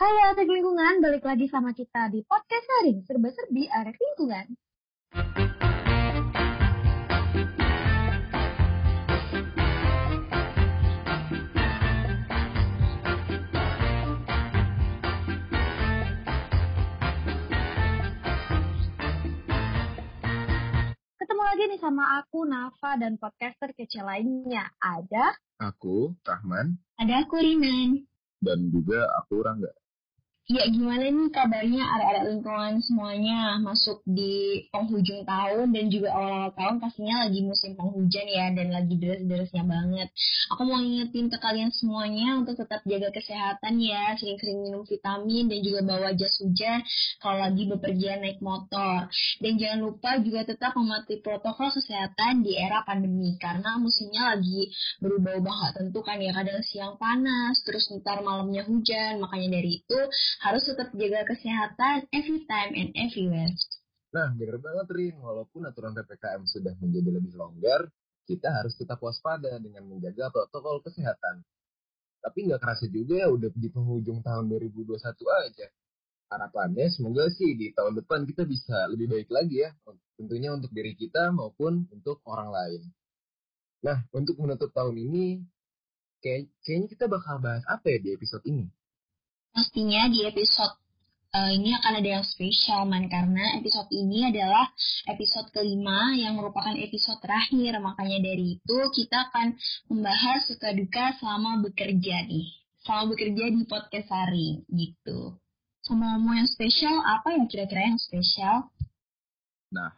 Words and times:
Halo 0.00 0.20
Atek 0.30 0.48
Lingkungan, 0.54 0.94
balik 1.04 1.22
lagi 1.30 1.46
sama 1.54 1.70
kita 1.70 2.02
di 2.14 2.20
Podcast 2.30 2.64
Sharing, 2.66 2.98
serba-serbi 3.06 3.62
Atek 3.78 3.96
Lingkungan. 4.02 4.46
Ketemu 21.18 21.42
lagi 21.42 21.64
nih 21.72 21.80
sama 21.80 22.04
aku, 22.20 22.44
Nafa, 22.44 23.00
dan 23.00 23.16
podcaster 23.16 23.72
kece 23.72 24.04
lainnya. 24.04 24.68
Ada, 24.76 25.32
Aku, 25.62 26.12
Rahman, 26.20 26.76
ada 27.00 27.14
aku, 27.24 27.40
Rinan. 27.40 28.04
dan 28.44 28.68
juga 28.68 29.08
aku 29.16 29.40
Rangga. 29.40 29.72
Ya 30.44 30.60
gimana 30.68 31.08
nih 31.08 31.32
kabarnya 31.32 31.80
arek-arek 31.80 32.24
lingkungan 32.28 32.76
semuanya 32.84 33.56
masuk 33.64 34.04
di 34.04 34.60
penghujung 34.68 35.24
tahun 35.24 35.72
dan 35.72 35.88
juga 35.88 36.12
awal-awal 36.12 36.52
tahun 36.52 36.76
pastinya 36.84 37.24
lagi 37.24 37.40
musim 37.40 37.72
penghujan 37.72 38.28
ya 38.28 38.52
dan 38.52 38.68
lagi 38.68 38.92
deres-deresnya 38.92 39.64
banget. 39.64 40.12
Aku 40.52 40.68
mau 40.68 40.84
ngingetin 40.84 41.32
ke 41.32 41.40
kalian 41.40 41.72
semuanya 41.72 42.44
untuk 42.44 42.60
tetap 42.60 42.84
jaga 42.84 43.08
kesehatan 43.16 43.80
ya, 43.80 44.12
sering-sering 44.20 44.60
minum 44.60 44.84
vitamin 44.84 45.48
dan 45.48 45.58
juga 45.64 45.80
bawa 45.80 46.12
jas 46.12 46.36
hujan 46.44 46.84
kalau 47.24 47.40
lagi 47.40 47.64
bepergian 47.64 48.20
naik 48.20 48.44
motor. 48.44 49.08
Dan 49.40 49.56
jangan 49.56 49.80
lupa 49.80 50.20
juga 50.20 50.44
tetap 50.44 50.76
mematuhi 50.76 51.24
protokol 51.24 51.72
kesehatan 51.72 52.44
di 52.44 52.52
era 52.60 52.84
pandemi 52.84 53.32
karena 53.40 53.80
musimnya 53.80 54.36
lagi 54.36 54.68
berubah-ubah 55.00 55.72
tentu 55.72 56.04
kan 56.04 56.20
ya 56.20 56.36
kadang 56.36 56.60
siang 56.60 57.00
panas 57.00 57.64
terus 57.64 57.88
ntar 57.96 58.20
malamnya 58.20 58.60
hujan 58.68 59.24
makanya 59.24 59.56
dari 59.56 59.80
itu 59.80 60.00
harus 60.42 60.62
tetap 60.66 60.90
jaga 60.96 61.20
kesehatan 61.28 62.10
every 62.10 62.42
time 62.48 62.72
and 62.74 62.90
everywhere. 62.98 63.52
Nah, 64.14 64.30
bener 64.34 64.62
banget 64.62 64.86
Rin, 64.94 65.18
walaupun 65.18 65.66
aturan 65.66 65.90
PPKM 65.94 66.42
sudah 66.46 66.74
menjadi 66.78 67.10
lebih 67.18 67.34
longgar, 67.34 67.90
kita 68.24 68.48
harus 68.48 68.78
tetap 68.78 69.02
waspada 69.02 69.58
dengan 69.58 69.84
menjaga 69.90 70.30
protokol 70.30 70.80
kesehatan. 70.86 71.42
Tapi 72.24 72.38
nggak 72.48 72.62
kerasa 72.62 72.88
juga 72.88 73.20
ya 73.20 73.28
udah 73.28 73.52
di 73.52 73.68
penghujung 73.68 74.24
tahun 74.24 74.48
2021 74.48 74.96
aja. 75.44 75.66
Harapannya 76.32 76.88
semoga 76.88 77.28
sih 77.28 77.52
di 77.52 77.74
tahun 77.76 78.00
depan 78.00 78.24
kita 78.24 78.48
bisa 78.48 78.88
lebih 78.88 79.12
baik 79.12 79.28
lagi 79.28 79.66
ya, 79.66 79.70
tentunya 80.16 80.54
untuk 80.54 80.72
diri 80.72 80.96
kita 80.96 81.34
maupun 81.34 81.84
untuk 81.92 82.24
orang 82.24 82.48
lain. 82.48 82.82
Nah, 83.84 84.00
untuk 84.16 84.40
menutup 84.40 84.72
tahun 84.72 84.96
ini, 84.96 85.44
kayak, 86.24 86.48
kayaknya 86.64 86.88
kita 86.88 87.04
bakal 87.12 87.36
bahas 87.44 87.60
apa 87.68 87.92
ya 87.92 87.98
di 88.00 88.10
episode 88.16 88.40
ini? 88.48 88.64
Pastinya 89.54 90.10
di 90.10 90.26
episode 90.26 90.74
eh, 91.30 91.50
ini 91.54 91.70
akan 91.78 91.92
ada 92.02 92.10
yang 92.18 92.26
spesial 92.26 92.90
man 92.90 93.06
karena 93.06 93.54
episode 93.62 93.86
ini 93.94 94.26
adalah 94.26 94.66
episode 95.06 95.48
kelima 95.54 96.10
yang 96.18 96.34
merupakan 96.34 96.74
episode 96.74 97.22
terakhir 97.22 97.78
makanya 97.78 98.18
dari 98.18 98.58
itu 98.58 98.78
kita 98.90 99.30
akan 99.30 99.54
membahas 99.86 100.50
suka 100.50 100.74
duka 100.74 101.14
selama 101.22 101.62
bekerja 101.62 102.26
nih 102.26 102.50
selama 102.82 103.14
bekerja 103.14 103.44
di 103.54 103.62
podcast 103.64 104.08
hari 104.10 104.66
gitu 104.74 105.38
mau 105.94 106.34
yang 106.34 106.48
spesial 106.48 107.04
apa 107.04 107.36
yang 107.36 107.46
kira-kira 107.46 107.86
yang 107.86 108.00
spesial 108.00 108.74
Nah, 109.74 109.90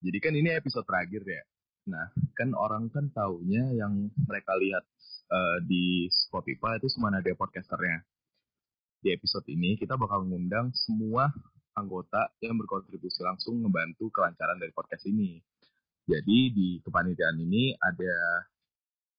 jadi 0.00 0.18
kan 0.18 0.32
ini 0.32 0.48
episode 0.56 0.88
terakhir 0.88 1.20
ya. 1.28 1.44
Nah, 1.92 2.08
kan 2.32 2.56
orang 2.56 2.88
kan 2.88 3.12
taunya 3.12 3.68
yang 3.76 4.08
mereka 4.16 4.56
lihat 4.56 4.84
eh, 5.28 5.58
di 5.68 6.08
Spotify 6.08 6.80
itu 6.80 6.88
cuma 6.96 7.12
ada 7.12 7.28
podcasternya. 7.36 8.00
Di 9.04 9.12
episode 9.12 9.44
ini 9.52 9.76
kita 9.76 10.00
bakal 10.00 10.24
mengundang 10.24 10.72
semua 10.72 11.28
anggota 11.76 12.32
yang 12.40 12.56
berkontribusi 12.56 13.20
langsung 13.20 13.60
membantu 13.60 14.08
kelancaran 14.08 14.56
dari 14.56 14.72
podcast 14.72 15.04
ini. 15.04 15.44
Jadi 16.08 16.48
di 16.56 16.68
kepanitiaan 16.80 17.36
ini 17.36 17.76
ada 17.76 18.48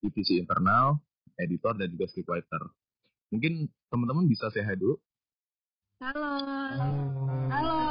divisi 0.02 0.42
internal, 0.42 0.98
editor, 1.38 1.78
dan 1.78 1.94
juga 1.94 2.10
scriptwriter. 2.10 2.66
Mungkin 3.30 3.70
teman-teman 3.94 4.26
bisa 4.26 4.50
say 4.50 4.66
hi 4.66 4.74
dulu. 4.74 4.98
halo 6.02 6.34
halo 7.54 7.74
hai 7.78 7.85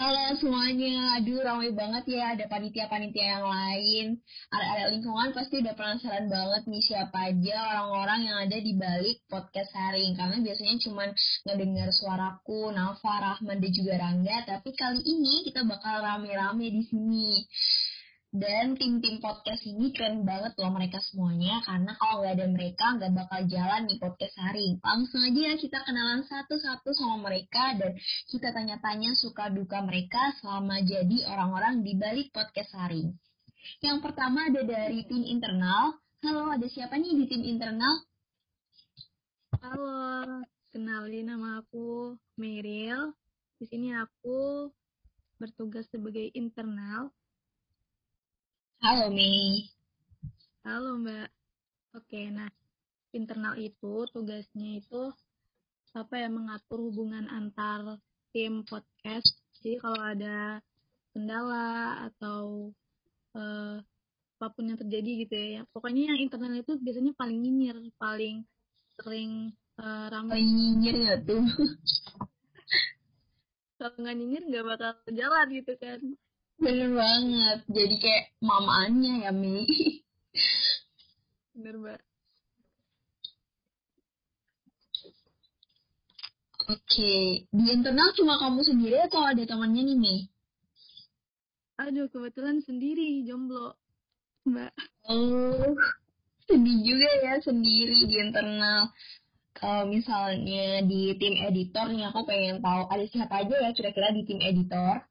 Halo 0.00 0.32
semuanya, 0.40 1.20
aduh 1.20 1.44
ramai 1.44 1.76
banget 1.76 2.16
ya 2.16 2.32
ada 2.32 2.48
panitia-panitia 2.48 3.36
yang 3.36 3.44
lain. 3.44 4.06
Ada-ada 4.48 4.96
lingkungan 4.96 5.36
pasti 5.36 5.60
udah 5.60 5.76
penasaran 5.76 6.24
banget 6.24 6.62
nih 6.72 6.80
siapa 6.80 7.28
aja 7.28 7.56
orang-orang 7.68 8.20
yang 8.24 8.36
ada 8.40 8.56
di 8.56 8.72
balik 8.80 9.20
podcast 9.28 9.76
sharing. 9.76 10.16
Karena 10.16 10.40
biasanya 10.40 10.80
cuma 10.80 11.04
ngedengar 11.44 11.92
suaraku, 11.92 12.72
Nafa, 12.72 13.12
Rahman, 13.12 13.60
dan 13.60 13.72
juga 13.76 14.00
Rangga. 14.00 14.36
Tapi 14.48 14.72
kali 14.72 15.04
ini 15.04 15.44
kita 15.44 15.68
bakal 15.68 16.00
rame-rame 16.00 16.80
di 16.80 16.82
sini. 16.88 17.44
Dan 18.30 18.78
tim-tim 18.78 19.18
podcast 19.18 19.66
ini 19.66 19.90
keren 19.90 20.22
banget 20.22 20.54
loh 20.54 20.70
mereka 20.70 21.02
semuanya. 21.02 21.58
Karena 21.66 21.98
kalau 21.98 22.22
nggak 22.22 22.34
ada 22.38 22.46
mereka 22.46 22.86
nggak 22.94 23.12
bakal 23.18 23.40
jalan 23.50 23.90
nih 23.90 23.98
podcast 23.98 24.38
sharing. 24.38 24.78
Langsung 24.86 25.26
aja 25.26 25.40
ya 25.50 25.54
kita 25.58 25.82
kenalan 25.82 26.22
satu-satu 26.22 26.94
sama 26.94 27.26
mereka 27.26 27.74
dan 27.74 27.98
kita 28.30 28.54
tanya-tanya 28.54 29.18
suka 29.18 29.50
duka 29.50 29.82
mereka 29.82 30.30
selama 30.38 30.78
jadi 30.78 31.26
orang-orang 31.26 31.82
di 31.82 31.98
balik 31.98 32.30
podcast 32.30 32.70
sharing. 32.70 33.10
Yang 33.82 33.98
pertama 33.98 34.46
ada 34.46 34.62
dari 34.62 35.02
tim 35.10 35.26
internal. 35.26 35.98
Halo, 36.22 36.54
ada 36.54 36.70
siapa 36.70 37.02
nih 37.02 37.18
di 37.18 37.26
tim 37.26 37.42
internal? 37.42 38.06
Halo, 39.58 40.46
kenalin 40.70 41.34
nama 41.34 41.66
aku 41.66 42.14
Meryl. 42.38 43.10
Di 43.58 43.66
sini 43.66 43.90
aku 43.90 44.70
bertugas 45.42 45.90
sebagai 45.90 46.30
internal. 46.38 47.10
Halo, 48.80 49.12
Mei. 49.12 49.68
Halo, 50.64 50.96
Mbak. 51.04 51.28
Oke, 52.00 52.32
nah 52.32 52.48
internal 53.12 53.52
itu 53.60 54.08
tugasnya 54.08 54.80
itu 54.80 55.12
apa 55.92 56.16
ya 56.16 56.32
mengatur 56.32 56.88
hubungan 56.88 57.28
antar 57.28 58.00
tim 58.32 58.64
podcast. 58.64 59.36
Jadi 59.60 59.84
kalau 59.84 60.00
ada 60.00 60.64
kendala 61.12 62.08
atau 62.08 62.72
eh, 63.36 63.84
apa 64.40 64.46
pun 64.48 64.72
yang 64.72 64.80
terjadi 64.80 65.28
gitu 65.28 65.34
ya, 65.36 65.48
ya, 65.60 65.62
pokoknya 65.76 66.16
yang 66.16 66.18
internal 66.24 66.56
itu 66.56 66.80
biasanya 66.80 67.12
paling 67.20 67.36
nyinyir, 67.36 67.76
paling 68.00 68.48
sering 68.96 69.52
eh, 69.76 70.06
ramai. 70.08 70.40
Paling 70.40 70.52
nyinyir 70.56 70.94
nggak 71.04 71.20
tuh? 71.28 71.44
Kalau 73.76 73.92
nggak 74.00 74.16
nyinyir 74.16 74.42
nggak 74.48 74.64
bakal 74.64 74.92
jalan 75.12 75.46
gitu 75.52 75.76
kan. 75.76 76.00
Bener 76.60 76.92
banget. 76.92 77.58
Jadi 77.72 77.94
kayak 77.96 78.24
mamaannya 78.44 79.24
ya, 79.24 79.32
Mei. 79.32 79.64
Bener, 81.56 81.74
Mbak. 81.80 82.00
Oke, 86.70 87.48
di 87.50 87.64
internal 87.66 88.14
cuma 88.14 88.38
kamu 88.38 88.62
sendiri 88.62 89.02
atau 89.08 89.24
ada 89.24 89.42
temannya 89.42 89.82
nih, 89.88 89.98
Mei? 89.98 90.18
Aduh, 91.80 92.12
kebetulan 92.12 92.60
sendiri, 92.60 93.24
jomblo. 93.24 93.74
Mbak. 94.44 94.72
Oh, 95.08 95.72
sedih 96.44 96.78
juga 96.84 97.08
ya 97.24 97.34
sendiri 97.40 98.04
di 98.04 98.16
internal. 98.20 98.92
Kalau 99.56 99.88
misalnya 99.88 100.84
di 100.84 101.16
tim 101.16 101.40
editor 101.40 101.88
nih, 101.88 102.08
aku 102.12 102.28
pengen 102.28 102.60
tahu 102.60 102.84
ada 102.88 103.04
siapa 103.08 103.44
aja 103.44 103.56
ya 103.64 103.70
kira-kira 103.72 104.12
di 104.12 104.22
tim 104.28 104.40
editor. 104.44 105.09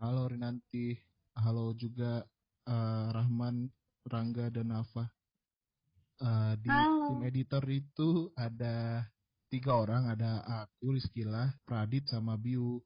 Halo 0.00 0.32
Rinanti, 0.32 0.96
halo 1.44 1.76
juga 1.76 2.24
eh, 2.64 3.06
Rahman, 3.12 3.68
Rangga, 4.08 4.48
dan 4.48 4.72
Nafa. 4.72 5.04
Eh, 6.16 6.54
di 6.56 6.72
Halo. 6.72 7.12
tim 7.12 7.20
editor 7.28 7.60
itu 7.68 8.32
ada 8.32 9.04
tiga 9.52 9.76
orang, 9.76 10.08
ada 10.08 10.40
aku, 10.64 10.96
Liskila, 10.96 11.52
Pradit, 11.68 12.08
sama 12.08 12.40
Biu. 12.40 12.80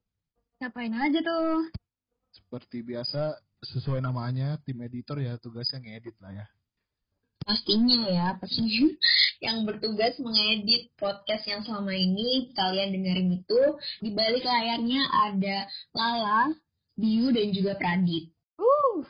Ngapain 0.59 0.91
aja 0.91 1.23
tuh? 1.23 1.71
Seperti 2.35 2.83
biasa, 2.83 3.39
sesuai 3.63 4.03
namanya, 4.03 4.59
tim 4.67 4.75
editor 4.83 5.15
ya 5.23 5.39
tugasnya 5.39 5.87
ngedit 5.87 6.19
lah 6.19 6.35
ya. 6.35 6.47
Pastinya 7.47 8.11
ya, 8.11 8.27
pastinya 8.35 8.91
yang 9.39 9.63
bertugas 9.63 10.19
mengedit 10.19 10.91
podcast 10.99 11.47
yang 11.47 11.63
selama 11.63 11.95
ini 11.95 12.51
kalian 12.51 12.91
dengerin 12.91 13.39
itu 13.39 13.61
di 14.03 14.11
balik 14.11 14.43
layarnya 14.43 14.99
ada 15.31 15.57
Lala, 15.95 16.51
Biu, 16.95 17.27
dan 17.35 17.51
juga 17.51 17.75
Pradit. 17.75 18.31
Uh, 18.55 19.03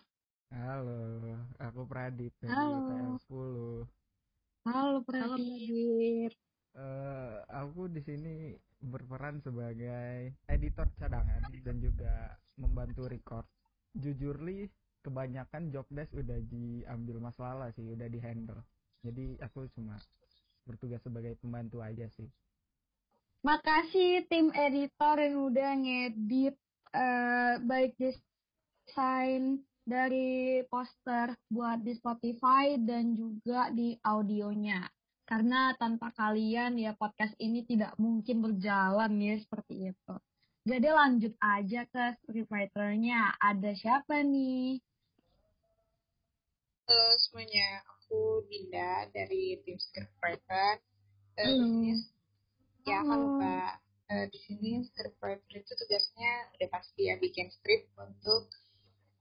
Halo, 0.49 1.37
aku 1.61 1.85
Pradit 1.85 2.33
dari 2.41 2.49
Halo. 2.49 2.89
TM 2.89 3.13
10. 3.29 4.65
halo 4.65 4.97
Pradit. 5.05 6.33
Eh, 6.75 7.35
aku 7.45 7.85
di 7.85 8.01
sini 8.01 8.57
berperan 8.81 9.37
sebagai 9.45 10.33
editor 10.49 10.89
cadangan 10.97 11.45
dan 11.61 11.77
juga 11.77 12.33
membantu 12.57 13.05
record. 13.05 13.45
Jujur 13.93 14.41
li, 14.41 14.65
kebanyakan 15.05 15.69
job 15.69 15.85
desk 15.93 16.17
udah 16.17 16.41
diambil 16.41 17.21
Mas 17.21 17.37
Lala 17.37 17.69
sih, 17.77 17.85
udah 17.85 18.09
di 18.09 18.17
handle. 18.17 18.65
Jadi 19.05 19.37
aku 19.45 19.69
cuma 19.77 20.01
bertugas 20.65 21.05
sebagai 21.05 21.37
pembantu 21.37 21.85
aja 21.85 22.09
sih 22.17 22.25
makasih 23.45 24.25
tim 24.25 24.49
editor 24.57 25.21
yang 25.21 25.53
udah 25.53 25.71
ngedit 25.77 26.57
uh, 26.93 27.57
baik 27.63 27.97
desain 27.97 29.63
dari 29.85 30.61
poster 30.69 31.33
buat 31.49 31.81
di 31.81 31.93
Spotify 31.97 32.77
dan 32.81 33.13
juga 33.13 33.69
di 33.69 33.97
audionya 34.01 34.85
karena 35.25 35.73
tanpa 35.81 36.13
kalian 36.13 36.77
ya 36.77 36.93
podcast 36.93 37.33
ini 37.41 37.65
tidak 37.65 37.97
mungkin 37.97 38.45
berjalan 38.45 39.17
ya 39.17 39.35
seperti 39.41 39.89
itu. 39.89 40.15
Jadi 40.65 40.89
lanjut 40.89 41.33
aja 41.41 41.85
ke 41.85 42.05
scriptwriter-nya. 42.25 43.37
Ada 43.37 43.73
siapa 43.77 44.21
nih? 44.25 44.81
Halo 46.85 47.17
semuanya, 47.17 47.85
aku 47.85 48.45
Dinda 48.49 49.09
dari 49.13 49.61
tim 49.65 49.77
scriptwriter. 49.77 50.81
Halo. 51.37 51.69
Ya 52.85 53.01
kan 53.01 53.21
Mbak, 53.37 53.73
uh, 54.11 54.25
di 54.29 54.39
sini 54.45 54.85
scriptwriter 54.85 55.61
itu 55.61 55.73
tugasnya 55.73 56.31
udah 56.57 56.69
pasti 56.69 57.09
ya 57.09 57.15
bikin 57.17 57.49
script 57.49 57.89
untuk 57.97 58.49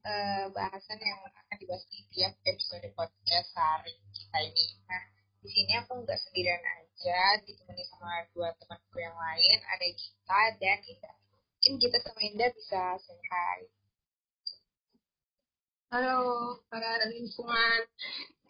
uh, 0.04 0.46
bahasan 0.52 1.00
yang 1.00 1.20
akan 1.24 1.56
dibahas 1.56 1.84
di 1.88 2.04
tiap 2.12 2.36
episode 2.44 2.84
podcast 2.92 3.50
hari 3.56 3.96
kita 4.12 4.38
ini. 4.44 4.66
Nah, 4.84 5.04
di 5.40 5.48
sini 5.48 5.72
aku 5.80 6.04
nggak 6.04 6.20
sendirian 6.28 6.60
aja 6.60 7.20
ditemani 7.44 7.84
sama 7.88 8.28
dua 8.32 8.52
temanku 8.60 8.96
yang 9.00 9.16
lain 9.16 9.58
ada 9.68 9.86
Gita 9.92 10.42
dan 10.60 10.78
Indah. 10.84 11.16
Mungkin 11.64 11.74
kita 11.80 11.96
sama 12.04 12.20
Indah 12.20 12.50
bisa 12.52 12.82
say 13.00 13.20
hi. 13.32 13.60
Halo 15.94 16.18
para 16.68 17.06
lingkungan 17.08 17.80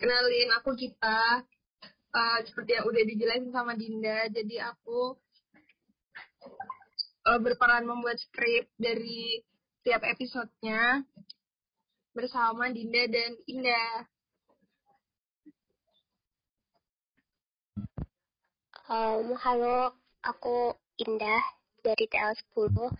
kenalin 0.00 0.50
aku 0.58 0.74
Gita. 0.74 1.46
Uh, 2.14 2.38
seperti 2.46 2.78
yang 2.78 2.86
udah 2.86 3.02
dijelasin 3.10 3.50
sama 3.50 3.74
Dinda 3.74 4.30
jadi 4.30 4.70
aku 4.70 5.18
uh, 7.28 7.38
berperan 7.40 7.88
membuat 7.88 8.20
skrip 8.20 8.68
dari 8.76 9.40
tiap 9.84 10.04
episodenya 10.04 11.04
bersama 12.14 12.70
Dinda 12.70 13.04
dan 13.10 13.32
Indah 13.48 14.08
Um, 18.84 19.32
halo, 19.40 19.96
aku 20.20 20.76
Indah 21.00 21.40
dari 21.80 22.04
TL10 22.04 22.92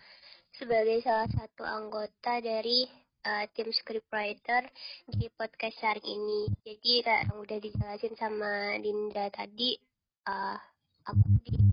sebagai 0.57 0.97
salah 1.05 1.29
satu 1.29 1.61
anggota 1.61 2.41
dari 2.41 2.89
uh, 3.21 3.45
tim 3.53 3.69
scriptwriter 3.69 4.65
di 5.13 5.29
podcast 5.37 5.77
hari 5.85 6.01
ini. 6.01 6.49
Jadi 6.65 7.05
kayak 7.05 7.29
yang 7.29 7.37
udah 7.37 7.59
dijelasin 7.61 8.17
sama 8.17 8.73
Dinda 8.81 9.29
tadi, 9.29 9.77
uh, 10.25 10.57
aku 11.05 11.25
di 11.45 11.64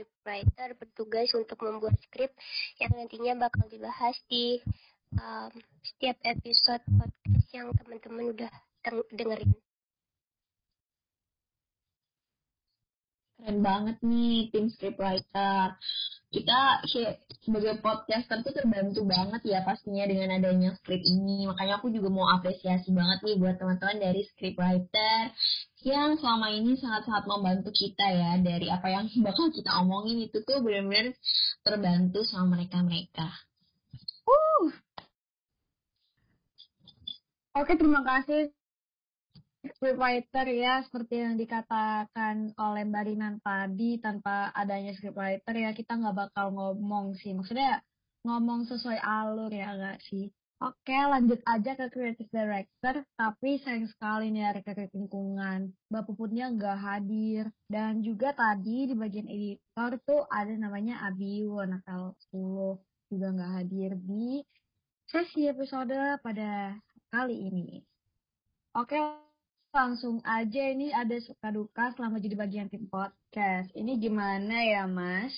scriptwriter 0.00 0.80
bertugas 0.80 1.28
untuk 1.36 1.60
membuat 1.60 1.92
skrip 2.00 2.32
yang 2.80 2.96
nantinya 2.96 3.36
bakal 3.36 3.68
dibahas 3.68 4.16
di 4.32 4.56
um, 5.20 5.52
setiap 5.84 6.16
episode 6.24 6.80
podcast 6.88 7.48
yang 7.52 7.68
teman-teman 7.76 8.32
udah 8.32 8.52
dengerin. 9.12 9.52
Keren 13.40 13.64
banget 13.64 13.96
nih 14.04 14.52
tim 14.52 14.68
scriptwriter 14.68 15.72
kita 16.30 16.86
sebagai 17.42 17.82
podcaster 17.82 18.38
tuh 18.46 18.54
terbantu 18.54 19.02
banget 19.02 19.42
ya 19.48 19.66
pastinya 19.66 20.06
dengan 20.06 20.38
adanya 20.38 20.76
script 20.78 21.02
ini 21.02 21.48
makanya 21.48 21.80
aku 21.82 21.90
juga 21.90 22.06
mau 22.12 22.28
apresiasi 22.30 22.92
banget 22.92 23.24
nih 23.26 23.40
buat 23.40 23.56
teman-teman 23.58 23.98
dari 23.98 24.22
scriptwriter 24.30 25.32
yang 25.82 26.20
selama 26.20 26.52
ini 26.52 26.76
sangat-sangat 26.76 27.24
membantu 27.24 27.72
kita 27.72 28.06
ya 28.12 28.38
dari 28.38 28.68
apa 28.68 28.86
yang 28.92 29.08
bakal 29.26 29.48
kita 29.50 29.72
omongin 29.80 30.20
itu 30.20 30.38
tuh 30.44 30.60
benar-benar 30.60 31.16
terbantu 31.64 32.22
sama 32.28 32.60
mereka-mereka. 32.60 33.26
Uh. 34.28 34.70
Oke, 37.58 37.74
terima 37.74 38.06
kasih 38.06 38.54
scriptwriter 39.60 40.46
ya 40.48 40.80
seperti 40.88 41.20
yang 41.20 41.36
dikatakan 41.36 42.56
oleh 42.56 42.82
Mbak 42.88 43.04
Rinan 43.04 43.34
tadi 43.44 44.00
tanpa 44.00 44.48
adanya 44.56 44.96
scriptwriter 44.96 45.52
ya 45.52 45.70
kita 45.76 46.00
nggak 46.00 46.16
bakal 46.16 46.52
ngomong 46.56 47.12
sih. 47.20 47.36
Maksudnya 47.36 47.84
ngomong 48.24 48.64
sesuai 48.68 49.00
alur 49.00 49.52
ya 49.52 49.76
nggak 49.76 50.00
sih? 50.08 50.32
Oke 50.60 50.92
lanjut 50.92 51.40
aja 51.48 51.72
ke 51.72 51.88
creative 51.88 52.28
director 52.28 53.00
tapi 53.16 53.56
sayang 53.64 53.88
sekali 53.88 54.28
nih 54.28 54.44
ya 54.44 54.50
rekan 54.60 54.88
lingkungan. 54.92 55.60
Mbak 55.88 56.04
Puputnya 56.04 56.52
nggak 56.52 56.78
hadir. 56.80 57.48
Dan 57.68 58.04
juga 58.04 58.36
tadi 58.36 58.88
di 58.88 58.94
bagian 58.96 59.28
editor 59.28 59.96
tuh 60.04 60.28
ada 60.28 60.52
namanya 60.56 61.00
Abiwo 61.08 61.64
nakal 61.64 62.12
10 62.32 62.76
juga 63.08 63.26
nggak 63.32 63.52
hadir 63.56 63.96
di 64.04 64.44
sesi 65.08 65.48
episode 65.48 66.20
pada 66.20 66.76
kali 67.08 67.36
ini. 67.48 67.80
Oke 68.76 69.00
langsung 69.70 70.18
aja 70.26 70.62
ini 70.66 70.90
ada 70.90 71.14
suka 71.22 71.54
duka 71.54 71.94
selama 71.94 72.18
jadi 72.18 72.34
bagian 72.34 72.66
tim 72.66 72.90
podcast. 72.90 73.70
Ini 73.74 74.02
gimana 74.02 74.66
ya, 74.66 74.84
Mas? 74.90 75.34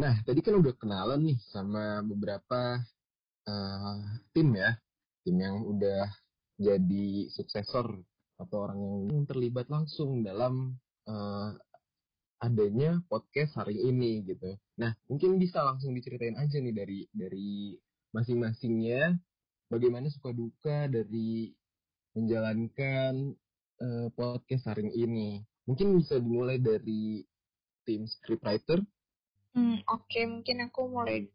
Nah, 0.00 0.16
tadi 0.24 0.40
kan 0.40 0.56
udah 0.56 0.72
kenalan 0.80 1.20
nih 1.20 1.38
sama 1.52 2.00
beberapa 2.00 2.80
uh, 3.44 4.00
tim 4.32 4.56
ya. 4.56 4.72
Tim 5.20 5.36
yang 5.36 5.60
udah 5.60 6.08
jadi 6.56 7.28
suksesor 7.28 7.92
atau 8.40 8.56
orang 8.64 8.80
yang 9.12 9.28
terlibat 9.28 9.68
langsung 9.68 10.24
dalam 10.24 10.80
uh, 11.04 11.52
adanya 12.40 13.04
podcast 13.12 13.60
hari 13.60 13.76
ini 13.84 14.24
gitu. 14.24 14.56
Nah, 14.80 14.96
mungkin 15.12 15.36
bisa 15.36 15.60
langsung 15.60 15.92
diceritain 15.92 16.40
aja 16.40 16.56
nih 16.56 16.72
dari 16.72 17.00
dari 17.12 17.76
masing-masingnya 18.16 19.20
bagaimana 19.70 20.10
suka 20.10 20.34
duka 20.34 20.90
dari 20.90 21.54
menjalankan 22.18 23.32
uh, 23.78 24.08
podcast 24.12 24.66
hari 24.66 24.90
ini. 24.92 25.46
Mungkin 25.64 25.94
bisa 26.02 26.18
dimulai 26.18 26.58
dari 26.58 27.22
tim 27.86 28.04
scriptwriter. 28.04 28.82
Hmm, 29.54 29.78
Oke, 29.86 30.10
okay. 30.10 30.24
mungkin 30.26 30.66
aku 30.66 30.90
mulai 30.90 31.30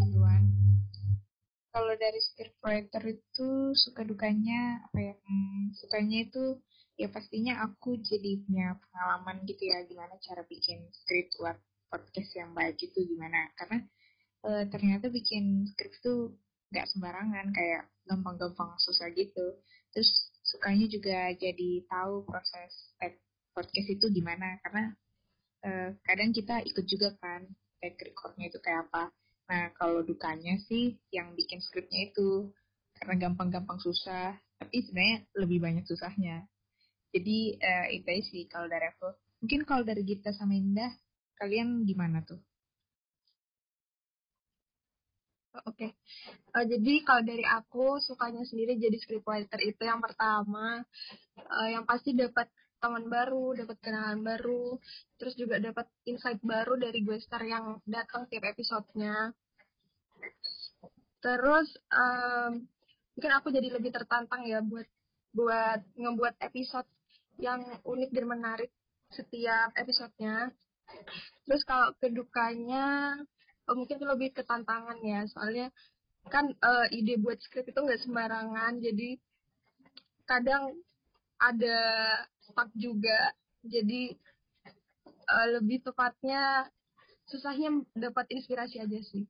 duluan. 0.00 0.48
Kalau 1.68 1.92
dari 2.00 2.20
scriptwriter 2.22 3.02
itu 3.04 3.76
suka 3.76 4.00
dukanya 4.06 4.80
apa 4.88 4.98
ya? 4.98 5.14
Hmm, 5.20 5.76
sukanya 5.76 6.24
itu 6.24 6.58
ya 6.94 7.10
pastinya 7.10 7.58
aku 7.66 7.98
jadi 7.98 8.38
punya 8.46 8.78
pengalaman 8.78 9.42
gitu 9.50 9.66
ya 9.66 9.82
gimana 9.82 10.14
cara 10.22 10.46
bikin 10.46 10.86
script 10.94 11.34
buat 11.42 11.58
podcast 11.90 12.30
yang 12.38 12.54
baik 12.54 12.78
itu 12.78 13.02
gimana 13.02 13.50
karena 13.58 13.82
e, 14.46 14.50
ternyata 14.70 15.10
bikin 15.10 15.66
script 15.74 15.98
tuh 16.06 16.38
nggak 16.74 16.90
sembarangan 16.90 17.54
kayak 17.54 17.86
gampang-gampang 18.10 18.74
susah 18.82 19.06
gitu. 19.14 19.62
Terus 19.94 20.10
sukanya 20.42 20.90
juga 20.90 21.30
jadi 21.38 21.86
tahu 21.86 22.26
proses 22.26 22.92
tag 22.98 23.14
podcast 23.54 23.88
itu 23.94 24.10
gimana 24.10 24.58
karena 24.66 24.90
uh, 25.62 25.88
kadang 26.02 26.34
kita 26.34 26.66
ikut 26.66 26.84
juga 26.90 27.14
kan 27.22 27.46
tag 27.78 27.94
recordnya 28.02 28.50
itu 28.50 28.58
kayak 28.58 28.90
apa. 28.90 29.14
Nah 29.46 29.70
kalau 29.78 30.02
dukanya 30.02 30.58
sih 30.66 30.98
yang 31.14 31.38
bikin 31.38 31.62
skripnya 31.62 32.10
itu 32.10 32.50
karena 32.98 33.30
gampang-gampang 33.30 33.78
susah 33.78 34.34
tapi 34.58 34.82
sebenarnya 34.82 35.30
lebih 35.38 35.62
banyak 35.62 35.86
susahnya. 35.86 36.42
Jadi 37.14 37.54
uh, 37.62 37.86
itu 37.94 38.34
sih 38.34 38.42
kalau 38.50 38.66
dari 38.66 38.90
aku. 38.90 39.14
Mungkin 39.46 39.62
kalau 39.62 39.86
dari 39.86 40.02
Gita 40.02 40.34
sama 40.34 40.58
Indah 40.58 40.90
kalian 41.38 41.86
gimana 41.86 42.26
tuh 42.26 42.42
Oke, 45.54 45.86
okay. 45.86 45.90
uh, 46.58 46.66
jadi 46.66 47.06
kalau 47.06 47.22
dari 47.22 47.46
aku 47.46 48.02
sukanya 48.02 48.42
sendiri 48.42 48.74
jadi 48.74 48.98
scriptwriter 48.98 49.62
itu 49.62 49.86
yang 49.86 50.02
pertama, 50.02 50.82
uh, 51.46 51.68
yang 51.70 51.86
pasti 51.86 52.10
dapat 52.10 52.50
teman 52.82 53.06
baru, 53.06 53.54
dapat 53.54 53.78
kenalan 53.78 54.26
baru, 54.26 54.82
terus 55.14 55.38
juga 55.38 55.62
dapat 55.62 55.86
insight 56.10 56.42
baru 56.42 56.74
dari 56.74 57.06
gue 57.06 57.22
star 57.22 57.46
yang 57.46 57.78
datang 57.86 58.26
tiap 58.26 58.50
episodenya. 58.50 59.30
Terus 61.22 61.70
um, 61.88 62.66
mungkin 63.14 63.32
aku 63.38 63.54
jadi 63.54 63.70
lebih 63.78 63.94
tertantang 63.94 64.42
ya 64.50 64.58
buat 64.58 64.90
buat 65.38 65.86
ngebuat 65.94 66.34
episode 66.50 66.90
yang 67.38 67.62
unik 67.86 68.10
dan 68.10 68.26
menarik 68.26 68.74
setiap 69.14 69.70
episodenya. 69.78 70.50
Terus 71.46 71.62
kalau 71.62 71.94
kedukanya 72.02 73.16
mungkin 73.72 73.98
lebih 74.04 74.36
ke 74.36 74.42
tantangan 74.44 75.00
ya. 75.00 75.24
Soalnya 75.32 75.72
kan 76.28 76.52
uh, 76.52 76.86
ide 76.92 77.20
buat 77.20 77.40
skrip 77.40 77.68
itu 77.68 77.80
nggak 77.80 78.02
sembarangan. 78.04 78.80
Jadi 78.84 79.16
kadang 80.28 80.76
ada 81.40 81.78
stuck 82.44 82.68
juga. 82.76 83.32
Jadi 83.64 84.12
uh, 85.28 85.46
lebih 85.60 85.80
tepatnya 85.84 86.68
susahnya 87.28 87.80
dapat 87.96 88.28
inspirasi 88.28 88.80
aja 88.84 89.00
sih. 89.00 89.24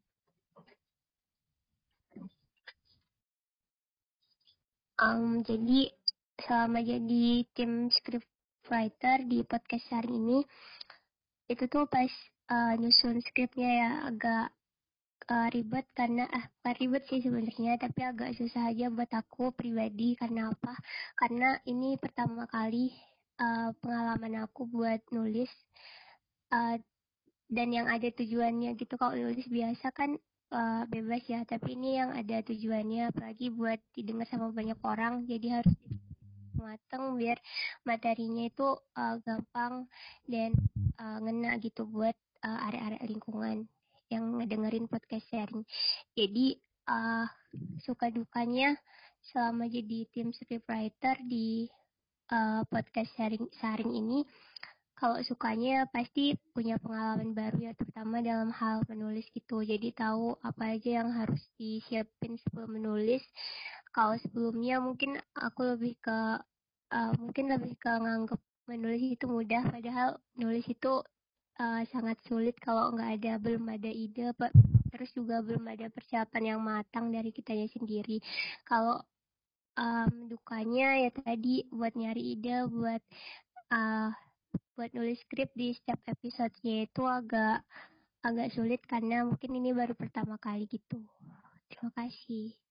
Um, 4.95 5.43
jadi 5.43 5.91
selama 6.38 6.79
jadi 6.83 7.43
tim 7.55 7.91
script 7.91 8.31
writer 8.71 9.26
di 9.26 9.43
podcast 9.43 9.87
hari 9.91 10.14
ini 10.14 10.38
itu 11.50 11.64
tuh 11.67 11.85
pas 11.91 12.11
uh, 12.50 12.74
nyusun 12.76 13.20
skripnya 13.24 13.70
ya 13.70 13.90
agak 14.08 14.46
uh, 15.30 15.48
ribet 15.52 15.86
karena 15.96 16.28
ah 16.28 16.44
bukan 16.60 16.74
ribet 16.80 17.02
sih 17.08 17.20
sebenarnya 17.24 17.80
tapi 17.80 18.00
agak 18.04 18.36
susah 18.36 18.72
aja 18.72 18.92
buat 18.92 19.10
aku 19.12 19.52
pribadi 19.56 20.16
karena 20.18 20.52
apa? 20.52 20.74
Karena 21.16 21.56
ini 21.68 21.96
pertama 21.96 22.44
kali 22.48 22.92
uh, 23.40 23.72
pengalaman 23.80 24.44
aku 24.44 24.68
buat 24.68 25.00
nulis 25.12 25.50
uh, 26.52 26.76
dan 27.48 27.68
yang 27.70 27.86
ada 27.88 28.08
tujuannya 28.08 28.76
gitu. 28.76 28.96
Kalau 28.96 29.16
nulis 29.16 29.46
biasa 29.48 29.92
kan 29.92 30.16
uh, 30.52 30.82
bebas 30.88 31.22
ya 31.26 31.42
tapi 31.44 31.74
ini 31.78 31.98
yang 31.98 32.10
ada 32.12 32.40
tujuannya 32.44 33.10
apalagi 33.14 33.50
buat 33.50 33.80
didengar 33.96 34.26
sama 34.30 34.54
banyak 34.54 34.78
orang 34.84 35.24
jadi 35.26 35.60
harus 35.62 35.74
mateng 36.54 37.18
biar 37.20 37.36
materinya 37.84 38.48
itu 38.48 38.78
uh, 38.96 39.20
gampang 39.20 39.84
dan 40.24 40.54
uh, 40.96 41.18
ngena 41.20 41.60
gitu 41.60 41.84
buat 41.84 42.16
uh, 42.44 42.58
area-area 42.68 43.08
lingkungan 43.08 43.64
yang 44.12 44.36
ngedengerin 44.36 44.84
podcast 44.86 45.24
sharing. 45.32 45.64
Jadi 46.12 46.60
uh, 46.86 47.26
suka 47.80 48.12
dukanya 48.12 48.76
selama 49.32 49.64
jadi 49.66 50.04
tim 50.12 50.36
scriptwriter 50.36 51.16
di 51.24 51.64
uh, 52.28 52.60
podcast 52.68 53.08
sharing 53.16 53.48
sharing 53.56 53.92
ini 53.96 54.28
kalau 54.94 55.18
sukanya 55.26 55.90
pasti 55.90 56.38
punya 56.54 56.78
pengalaman 56.78 57.34
baru 57.34 57.58
ya 57.58 57.72
terutama 57.74 58.22
dalam 58.22 58.52
hal 58.54 58.86
menulis 58.86 59.26
gitu 59.34 59.64
jadi 59.64 59.90
tahu 59.90 60.38
apa 60.44 60.78
aja 60.78 61.02
yang 61.02 61.10
harus 61.10 61.42
disiapin 61.58 62.38
sebelum 62.46 62.78
menulis 62.78 63.24
kalau 63.90 64.14
sebelumnya 64.22 64.78
mungkin 64.78 65.18
aku 65.34 65.74
lebih 65.74 65.98
ke 65.98 66.18
uh, 66.94 67.12
mungkin 67.18 67.50
lebih 67.50 67.74
ke 67.80 67.90
nganggep 67.90 68.40
menulis 68.70 69.02
itu 69.02 69.24
mudah 69.28 69.66
padahal 69.68 70.16
nulis 70.38 70.64
itu 70.70 71.02
uh, 71.61 71.82
sangat 71.90 72.18
sulit 72.26 72.56
kalau 72.58 72.94
nggak 72.94 73.20
ada 73.20 73.32
belum 73.38 73.64
ada 73.70 73.90
ide 73.90 74.34
terus 74.94 75.11
juga 75.11 75.42
belum 75.42 75.66
ada 75.66 75.90
persiapan 75.90 76.54
yang 76.54 76.61
matang 76.62 77.11
dari 77.11 77.34
kitanya 77.34 77.66
sendiri. 77.75 78.23
Kalau 78.62 79.02
um, 79.75 80.30
dukanya 80.30 81.02
ya 81.02 81.11
tadi 81.11 81.66
buat 81.70 81.99
nyari 81.99 82.38
ide 82.38 82.70
buat 82.70 83.02
uh, 83.75 84.11
buat 84.78 84.90
nulis 84.94 85.18
skrip 85.26 85.50
di 85.54 85.75
setiap 85.75 85.99
episodenya 86.06 86.87
itu 86.87 87.02
agak 87.02 87.66
agak 88.23 88.54
sulit 88.54 88.80
karena 88.87 89.26
mungkin 89.26 89.50
ini 89.58 89.75
baru 89.75 89.99
pertama 89.99 90.38
kali 90.38 90.70
gitu. 90.70 91.02
Terima 91.68 91.90
kasih 91.94 92.63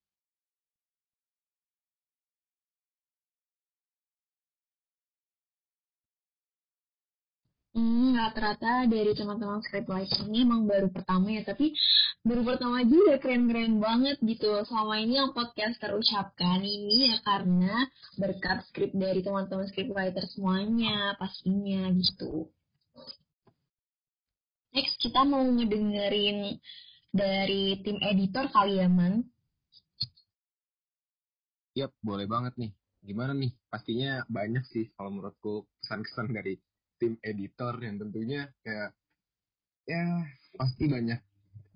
Hmm, 7.73 8.13
rata-rata 8.13 8.85
dari 8.85 9.17
teman-teman 9.17 9.57
scriptwriter 9.65 10.29
ini 10.29 10.45
emang 10.45 10.69
baru 10.69 10.93
pertama 10.93 11.33
ya, 11.33 11.41
tapi 11.41 11.73
baru 12.21 12.45
pertama 12.45 12.85
juga 12.85 13.17
keren-keren 13.17 13.81
banget 13.81 14.21
gitu. 14.21 14.61
Selama 14.69 15.01
ini 15.01 15.17
yang 15.17 15.33
podcast 15.33 15.81
terucapkan 15.81 16.61
ini 16.61 17.09
ya 17.09 17.17
karena 17.25 17.89
berkat 18.21 18.61
skrip 18.69 18.93
dari 18.93 19.25
teman-teman 19.25 19.65
scriptwriter 19.73 20.21
semuanya 20.29 21.17
pastinya 21.17 21.89
gitu. 21.97 22.45
Next 24.77 25.01
kita 25.01 25.25
mau 25.25 25.41
ngedengerin 25.41 26.61
dari 27.09 27.81
tim 27.81 27.97
editor 28.05 28.53
kali 28.53 28.85
ya, 28.85 28.89
Man. 28.89 29.25
Yap, 31.73 31.89
boleh 32.05 32.29
banget 32.29 32.53
nih. 32.53 32.69
Gimana 33.01 33.33
nih? 33.33 33.49
Pastinya 33.65 34.21
banyak 34.29 34.61
sih 34.69 34.93
kalau 34.93 35.09
menurutku 35.09 35.65
pesan-kesan 35.81 36.29
dari 36.29 36.61
tim 37.03 37.19
editor 37.19 37.75
yang 37.83 37.99
tentunya 37.99 38.47
kayak 38.63 38.95
ya 39.83 40.23
pasti 40.55 40.87
banyak 40.87 41.19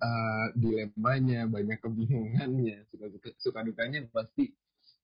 uh, 0.00 0.46
dilemanya, 0.56 1.44
banyak 1.44 1.76
kebingungannya, 1.84 2.88
suka 2.88 3.06
suka, 3.12 3.28
suka 3.36 3.60
dukanya 3.60 4.08
pasti 4.08 4.48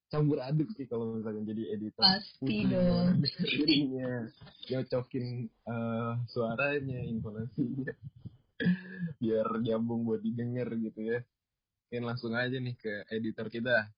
campur 0.08 0.40
aduk 0.40 0.72
sih 0.72 0.88
kalau 0.88 1.20
misalnya 1.20 1.52
jadi 1.52 1.62
editor. 1.76 2.00
Pasti 2.00 2.56
dong. 2.64 3.20
Jadinya 3.20 4.32
nyocokin 4.72 5.26
uh, 5.68 6.16
suaranya, 6.32 7.04
intonasinya, 7.04 7.92
biar 9.20 9.48
nyambung 9.60 10.08
buat 10.08 10.24
didengar 10.24 10.72
gitu 10.72 11.04
ya. 11.04 11.20
Mungkin 11.92 12.02
langsung 12.08 12.32
aja 12.32 12.56
nih 12.56 12.72
ke 12.80 13.12
editor 13.12 13.52
kita. 13.52 13.92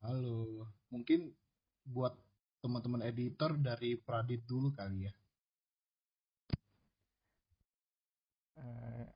Halo, 0.00 0.64
mungkin 0.88 1.36
buat 1.84 2.16
teman-teman 2.60 3.00
editor 3.08 3.56
dari 3.56 3.96
Pradit 3.96 4.44
dulu 4.44 4.68
kali 4.76 5.08
ya. 5.08 5.12
Uh, 8.60 9.08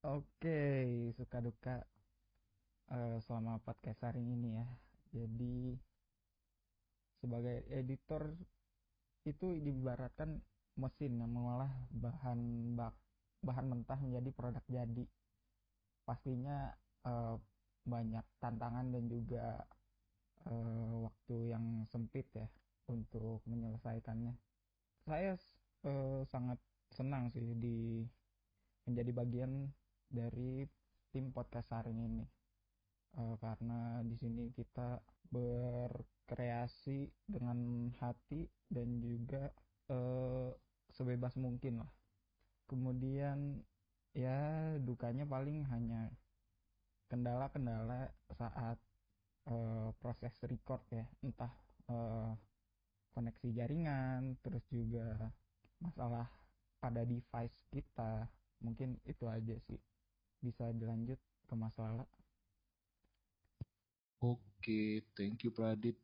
Oke, 0.00 0.24
okay. 0.40 0.88
suka 1.12 1.44
duka 1.44 1.76
uh, 2.88 3.20
selama 3.20 3.60
podcast 3.60 4.00
hari 4.00 4.24
ini 4.24 4.56
ya. 4.56 4.66
Jadi 5.12 5.76
sebagai 7.20 7.68
editor 7.68 8.32
itu 9.28 9.60
diibaratkan 9.60 10.40
mesin 10.80 11.20
yang 11.20 11.28
mengolah 11.28 11.68
bahan 11.92 12.72
bak 12.80 12.96
bahan 13.44 13.68
mentah 13.68 14.00
menjadi 14.00 14.30
produk 14.32 14.64
jadi. 14.72 15.04
Pastinya 16.08 16.72
uh, 17.04 17.36
banyak 17.84 18.24
tantangan 18.40 18.88
dan 18.88 19.04
juga 19.04 19.68
uh, 20.48 21.04
waktu 21.04 21.52
yang 21.52 21.84
sempit 21.92 22.24
ya 22.32 22.48
untuk 22.90 23.40
menyelesaikannya. 23.46 24.34
Saya 25.06 25.38
uh, 25.86 26.26
sangat 26.26 26.58
senang 26.90 27.30
sih 27.30 27.54
di 27.54 28.02
menjadi 28.84 29.14
bagian 29.14 29.70
dari 30.10 30.66
tim 31.14 31.30
podcast 31.30 31.70
hari 31.70 31.94
ini 31.94 32.26
uh, 33.18 33.34
karena 33.38 34.02
di 34.02 34.14
sini 34.18 34.50
kita 34.50 34.98
berkreasi 35.30 37.06
dengan 37.26 37.90
hati 38.02 38.50
dan 38.66 38.98
juga 38.98 39.50
uh, 39.90 40.50
sebebas 40.90 41.38
mungkin 41.38 41.82
lah. 41.82 41.90
Kemudian 42.66 43.62
ya 44.14 44.74
dukanya 44.82 45.22
paling 45.26 45.62
hanya 45.70 46.10
kendala-kendala 47.10 48.10
saat 48.34 48.78
uh, 49.50 49.90
proses 49.98 50.34
record 50.46 50.82
ya 50.90 51.06
entah 51.22 51.50
uh, 51.90 52.34
koneksi 53.12 53.48
jaringan 53.54 54.38
terus 54.42 54.62
juga 54.70 55.30
masalah 55.82 56.28
pada 56.80 57.02
device 57.04 57.56
kita. 57.72 58.28
Mungkin 58.60 59.00
itu 59.08 59.24
aja 59.28 59.56
sih. 59.68 59.80
Bisa 60.40 60.68
dilanjut 60.72 61.18
ke 61.48 61.54
masalah. 61.56 62.08
Oke 64.20 65.00
thank 65.16 65.48
you 65.48 65.52
Pradit 65.52 65.96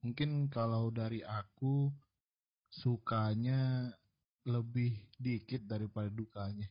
mungkin 0.00 0.48
kalau 0.48 0.88
dari 0.88 1.20
aku 1.20 1.90
sukanya 2.70 3.90
lebih 4.46 4.96
dikit 5.20 5.66
daripada 5.68 6.08
dukanya. 6.08 6.70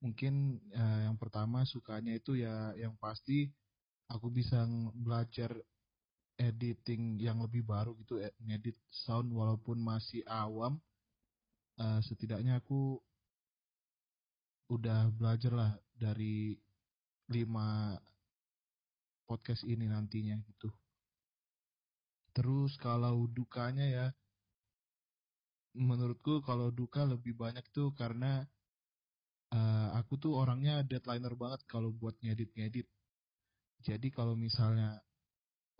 Mungkin 0.00 0.60
eh, 0.72 1.00
yang 1.08 1.16
pertama 1.16 1.66
sukanya 1.66 2.16
itu 2.16 2.38
ya 2.38 2.72
yang 2.78 2.96
pasti 2.96 3.50
aku 4.08 4.30
bisa 4.32 4.64
belajar 4.96 5.56
editing 6.40 7.20
yang 7.20 7.44
lebih 7.44 7.60
baru 7.60 7.92
gitu 8.00 8.16
eh, 8.16 8.32
ngedit 8.40 8.76
sound 8.88 9.28
walaupun 9.28 9.76
masih 9.76 10.24
awam 10.24 10.80
uh, 11.76 12.00
setidaknya 12.00 12.56
aku 12.64 12.96
udah 14.72 15.12
belajar 15.12 15.52
lah 15.52 15.72
dari 15.92 16.56
lima 17.28 17.98
podcast 19.26 19.62
ini 19.66 19.86
nantinya 19.86 20.38
gitu. 20.46 20.70
Terus 22.30 22.78
kalau 22.78 23.26
dukanya 23.30 23.86
ya 23.86 24.06
menurutku 25.74 26.42
kalau 26.42 26.70
duka 26.74 27.06
lebih 27.06 27.34
banyak 27.38 27.62
tuh 27.70 27.94
karena 27.94 28.42
uh, 29.54 29.88
aku 29.98 30.18
tuh 30.18 30.34
orangnya 30.34 30.82
deadlineer 30.82 31.34
banget 31.34 31.62
kalau 31.66 31.90
buat 31.94 32.14
ngedit-ngedit. 32.22 32.86
Jadi 33.82 34.08
kalau 34.10 34.34
misalnya 34.34 34.98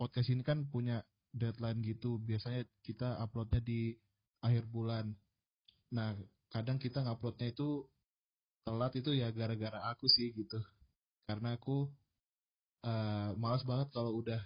podcast 0.01 0.33
ini 0.33 0.41
kan 0.41 0.65
punya 0.65 1.05
deadline 1.29 1.85
gitu. 1.85 2.17
Biasanya 2.17 2.65
kita 2.81 3.21
uploadnya 3.21 3.61
di 3.61 3.93
akhir 4.41 4.65
bulan. 4.65 5.13
Nah, 5.93 6.17
kadang 6.49 6.81
kita 6.81 7.05
nguploadnya 7.05 7.53
itu 7.53 7.85
telat 8.65 8.97
itu 8.97 9.13
ya 9.13 9.29
gara-gara 9.29 9.77
aku 9.93 10.09
sih 10.09 10.33
gitu. 10.33 10.57
Karena 11.29 11.53
aku 11.53 11.85
uh, 12.81 13.37
malas 13.37 13.61
banget 13.61 13.93
kalau 13.93 14.17
udah 14.17 14.41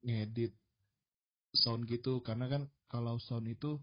ngedit 0.00 0.56
sound 1.52 1.84
gitu. 1.84 2.24
Karena 2.24 2.48
kan 2.48 2.64
kalau 2.88 3.20
sound 3.20 3.52
itu 3.52 3.76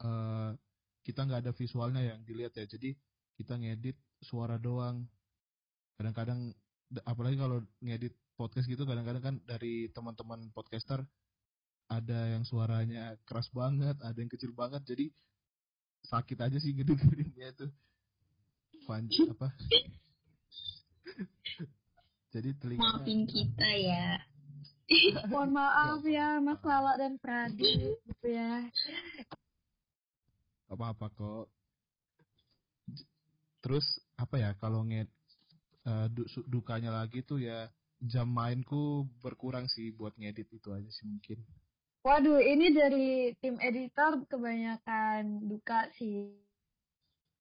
uh, 0.00 0.56
kita 1.04 1.28
nggak 1.28 1.44
ada 1.44 1.52
visualnya 1.52 2.00
yang 2.00 2.24
dilihat 2.24 2.56
ya. 2.56 2.64
Jadi 2.64 2.96
kita 3.36 3.60
ngedit 3.60 4.00
suara 4.24 4.56
doang. 4.56 5.04
Kadang-kadang 6.00 6.56
apalagi 7.04 7.36
kalau 7.36 7.60
ngedit 7.84 8.16
podcast 8.34 8.66
gitu 8.66 8.88
kadang-kadang 8.88 9.22
kan 9.22 9.36
dari 9.44 9.88
teman-teman 9.92 10.50
podcaster 10.50 11.04
ada 11.92 12.20
yang 12.32 12.44
suaranya 12.48 13.20
keras 13.28 13.52
banget, 13.52 13.96
ada 14.00 14.16
yang 14.16 14.32
kecil 14.32 14.56
banget, 14.56 14.80
jadi 14.88 15.12
sakit 16.08 16.38
aja 16.40 16.56
sih 16.56 16.72
gede-gedenya 16.72 17.52
tuh. 17.52 17.70
Panji 18.88 19.28
apa? 19.32 19.52
jadi 22.32 22.50
telinga. 22.56 22.80
Maafin 22.80 23.28
kita 23.28 23.68
ya. 23.76 24.16
Mohon 25.30 25.50
maaf 25.56 26.00
ya 26.04 26.40
Mas 26.40 26.60
Lala 26.64 26.96
dan 26.96 27.20
Pradip 27.20 28.00
gitu 28.00 28.28
ya. 28.28 28.68
apa-apa 30.72 31.12
kok. 31.12 31.46
Terus 33.60 33.84
apa 34.16 34.40
ya 34.40 34.56
kalau 34.56 34.80
nge 34.88 35.04
uh, 35.84 36.08
dukanya 36.48 36.88
lagi 37.04 37.20
tuh 37.20 37.36
ya 37.36 37.68
jam 38.02 38.26
mainku 38.26 39.06
berkurang 39.22 39.70
sih 39.70 39.94
buat 39.94 40.14
ngedit 40.18 40.50
itu 40.50 40.68
aja 40.74 40.90
sih 40.90 41.06
mungkin. 41.06 41.38
Waduh, 42.02 42.42
ini 42.42 42.74
dari 42.74 43.30
tim 43.38 43.62
editor 43.62 44.26
kebanyakan 44.26 45.46
duka 45.46 45.86
sih. 45.94 46.34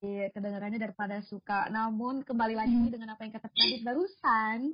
Kedengarannya 0.02 0.82
daripada 0.82 1.22
suka. 1.26 1.70
Namun 1.74 2.22
kembali 2.22 2.58
lagi 2.58 2.74
hmm. 2.74 2.94
dengan 2.94 3.14
apa 3.14 3.26
yang 3.26 3.34
kata 3.38 3.50
tadi 3.50 3.82
barusan, 3.86 4.74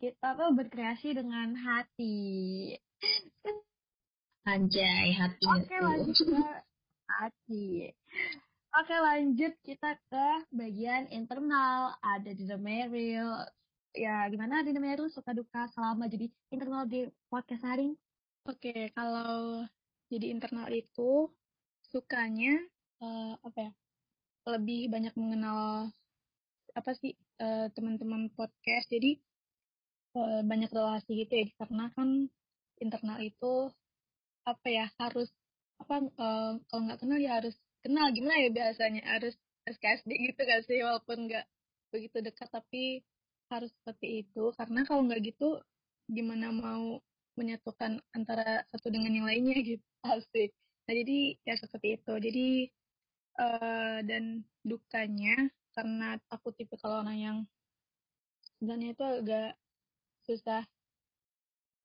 kita 0.00 0.36
tuh 0.36 0.52
berkreasi 0.52 1.16
dengan 1.16 1.56
hati. 1.56 2.72
Anjay, 4.48 5.16
hati. 5.16 5.44
Oke, 5.48 5.76
lanjut 5.80 6.16
ke 6.16 6.44
hati. 7.08 7.68
Oke, 8.72 8.96
lanjut 8.96 9.52
kita 9.64 9.96
ke 10.08 10.26
bagian 10.52 11.08
internal. 11.08 11.96
Ada 12.00 12.32
di 12.32 12.44
The 12.48 12.56
Meryl. 12.60 13.48
Ya, 13.92 14.24
gimana 14.32 14.64
di 14.64 14.72
The 14.72 14.80
Meryl 14.80 15.12
suka 15.12 15.36
duka 15.36 15.68
selama 15.76 16.08
jadi 16.08 16.24
internal 16.48 16.88
di 16.88 17.12
podcast 17.28 17.60
hari 17.60 17.92
Oke, 18.48 18.90
kalau 18.96 19.62
jadi 20.10 20.34
internal 20.34 20.66
itu 20.72 21.30
sukanya 21.92 22.58
uh, 23.04 23.38
apa 23.38 23.58
ya? 23.68 23.72
Lebih 24.48 24.90
banyak 24.90 25.14
mengenal 25.14 25.92
apa 26.74 26.90
sih 26.98 27.14
uh, 27.38 27.70
teman-teman 27.70 28.32
podcast. 28.34 28.88
Jadi 28.90 29.20
uh, 30.18 30.40
banyak 30.42 30.72
relasi 30.72 31.28
gitu 31.28 31.32
ya 31.44 31.46
karena 31.60 31.92
kan 31.94 32.26
internal 32.82 33.18
itu 33.22 33.70
apa 34.42 34.66
ya 34.66 34.90
harus 34.98 35.30
apa 35.78 36.02
uh, 36.18 36.58
kalau 36.66 36.82
nggak 36.88 36.98
kenal 36.98 37.18
ya 37.22 37.38
harus 37.38 37.54
kenal 37.78 38.10
gimana 38.10 38.42
ya 38.42 38.50
biasanya 38.50 39.02
harus 39.06 39.38
SKSD 39.70 40.10
gitu 40.10 40.42
kan 40.42 40.60
sih 40.66 40.82
walaupun 40.82 41.30
nggak 41.30 41.46
begitu 41.94 42.18
dekat 42.24 42.50
tapi 42.50 43.06
harus 43.52 43.70
seperti 43.76 44.24
itu. 44.26 44.44
Karena 44.56 44.80
kalau 44.88 45.04
nggak 45.06 45.20
gitu 45.28 45.60
gimana 46.08 46.48
mau 46.50 46.98
menyatukan 47.38 48.00
antara 48.12 48.64
satu 48.68 48.92
dengan 48.92 49.12
yang 49.16 49.26
lainnya 49.28 49.56
gitu 49.76 49.84
asik 50.04 50.52
nah 50.82 50.98
jadi 50.98 51.38
ya 51.46 51.54
seperti 51.54 51.88
itu. 52.00 52.12
Jadi 52.18 52.48
uh, 53.38 53.98
dan 54.02 54.42
dukanya 54.66 55.46
karena 55.78 56.18
aku 56.26 56.50
tipe 56.58 56.74
kalau 56.82 57.06
orang 57.06 57.18
yang 57.18 57.38
sebenarnya 58.58 58.88
itu 58.98 59.04
agak 59.06 59.50
susah 60.26 60.62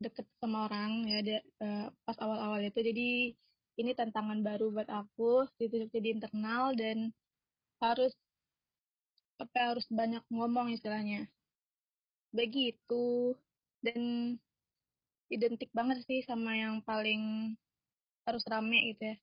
deket 0.01 0.25
sama 0.41 0.69
orang 0.69 1.09
ya 1.09 1.19
dia, 1.21 1.39
uh, 1.61 1.93
pas 2.05 2.17
awal-awal 2.17 2.57
itu. 2.65 2.79
Jadi 2.81 3.09
ini 3.77 3.91
tantangan 3.93 4.41
baru 4.41 4.73
buat 4.73 4.89
aku 4.89 5.45
gitu 5.61 5.85
jadi 5.93 6.17
internal 6.17 6.73
dan 6.73 7.13
harus 7.77 8.13
apa 9.37 9.77
harus 9.77 9.85
banyak 9.93 10.25
ngomong 10.33 10.73
istilahnya 10.73 11.29
begitu. 12.33 13.35
Dan 13.81 14.35
identik 15.27 15.69
banget 15.75 16.03
sih 16.07 16.23
sama 16.23 16.55
yang 16.55 16.79
paling 16.83 17.53
harus 18.27 18.43
rame 18.47 18.95
gitu 18.95 19.13
ya. 19.13 19.17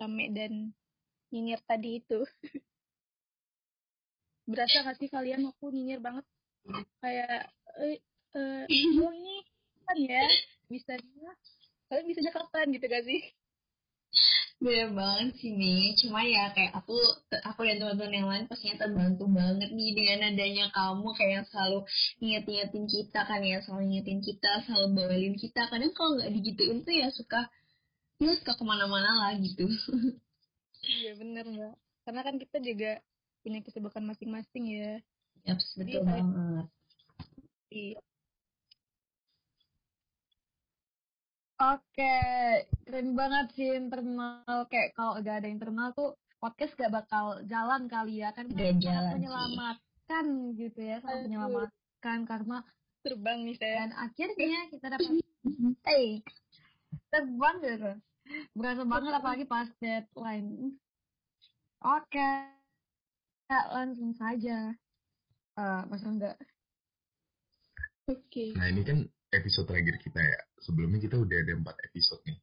Rame 0.00 0.24
dan 0.32 0.52
nyinyir 1.32 1.60
tadi 1.64 2.00
itu. 2.00 2.24
Berasa 4.50 4.86
gak 4.86 4.96
sih 5.02 5.10
kalian 5.10 5.50
aku 5.50 5.74
nyinyir 5.74 5.98
banget? 5.98 6.24
Kayak 7.02 7.50
eh, 7.82 7.98
eh 8.36 8.64
ini 8.70 9.36
kan 9.86 9.98
ya 9.98 10.24
bisa 10.70 10.94
kalian 11.90 12.06
bisa 12.06 12.30
kapan? 12.30 12.70
Gitu 12.70 12.86
gak 12.86 13.04
sih 13.04 13.20
Bener 14.56 14.88
banget 14.96 15.36
sih 15.36 15.52
nih, 15.52 15.92
cuma 16.00 16.24
ya 16.24 16.48
kayak 16.56 16.72
aku 16.80 16.96
aku 17.44 17.60
dan 17.68 17.76
teman-teman 17.76 18.16
yang 18.16 18.28
lain 18.32 18.44
pastinya 18.48 18.88
terbantu 18.88 19.28
banget 19.28 19.68
nih 19.68 19.92
dengan 19.92 20.32
adanya 20.32 20.72
kamu 20.72 21.12
kayak 21.12 21.32
yang 21.36 21.46
selalu 21.52 21.78
nginget-ngingetin 22.24 22.84
kita 22.88 23.20
kan 23.28 23.40
ya, 23.44 23.60
selalu 23.60 23.82
ngingetin 23.84 24.20
kita, 24.24 24.50
selalu 24.64 24.86
bawain 24.96 25.34
kita. 25.36 25.60
Kadang 25.68 25.92
kalau 25.92 26.16
nggak 26.16 26.32
digituin 26.32 26.78
tuh 26.88 26.94
ya 26.96 27.08
suka 27.12 27.40
ya 28.16 28.32
suka 28.32 28.52
ke 28.56 28.64
mana-mana 28.64 29.10
lah 29.28 29.32
gitu. 29.36 29.68
iya 31.04 31.12
bener 31.20 31.44
mbak, 31.44 31.74
karena 32.08 32.20
kan 32.24 32.34
kita 32.40 32.56
juga 32.64 32.90
punya 33.44 33.60
kesibukan 33.60 34.02
masing-masing 34.08 34.64
ya. 34.72 34.92
Yaps, 35.44 35.76
betul 35.76 36.00
Jadi, 36.00 36.08
banget. 36.08 36.66
Iya. 37.70 38.00
Oke, 41.56 42.16
keren 42.84 43.16
banget 43.16 43.46
sih 43.56 43.72
internal. 43.72 44.44
Kayak 44.68 44.92
kalau 44.92 45.16
gak 45.24 45.40
ada 45.40 45.48
internal 45.48 45.88
tuh 45.96 46.12
podcast 46.36 46.76
gak 46.76 46.92
bakal 46.92 47.40
jalan 47.48 47.88
kali 47.88 48.20
ya 48.20 48.28
kan. 48.36 48.44
Gak 48.52 48.76
jalan 48.84 49.16
menyelamatkan 49.16 50.26
sih. 50.52 50.68
gitu 50.68 50.80
ya, 50.84 51.00
sangat 51.00 51.32
menyelamatkan 51.32 52.18
karena 52.28 52.60
terbang 53.00 53.38
nih 53.48 53.56
saya. 53.56 53.88
Dan 53.88 53.92
akhirnya 53.96 54.60
kita 54.68 54.86
dapat, 54.92 55.10
hey, 55.88 56.20
terbang 57.08 57.56
gitu. 57.64 57.92
Berasa 58.52 58.82
banget 58.84 59.12
apalagi 59.16 59.44
pas 59.48 59.72
deadline. 59.80 60.76
Oke, 61.80 62.30
ya, 63.48 63.60
langsung 63.72 64.12
saja. 64.12 64.76
Uh, 65.56 65.88
Mas 65.88 66.04
Rangga. 66.04 66.36
Oke. 68.12 68.20
Okay. 68.28 68.50
Nah 68.52 68.68
ini 68.68 68.84
kan 68.84 69.08
episode 69.36 69.68
terakhir 69.68 69.96
kita 70.00 70.20
ya. 70.20 70.40
Sebelumnya 70.64 70.98
kita 70.98 71.20
udah 71.20 71.36
ada 71.36 71.52
empat 71.52 71.76
episode 71.86 72.24
nih. 72.24 72.38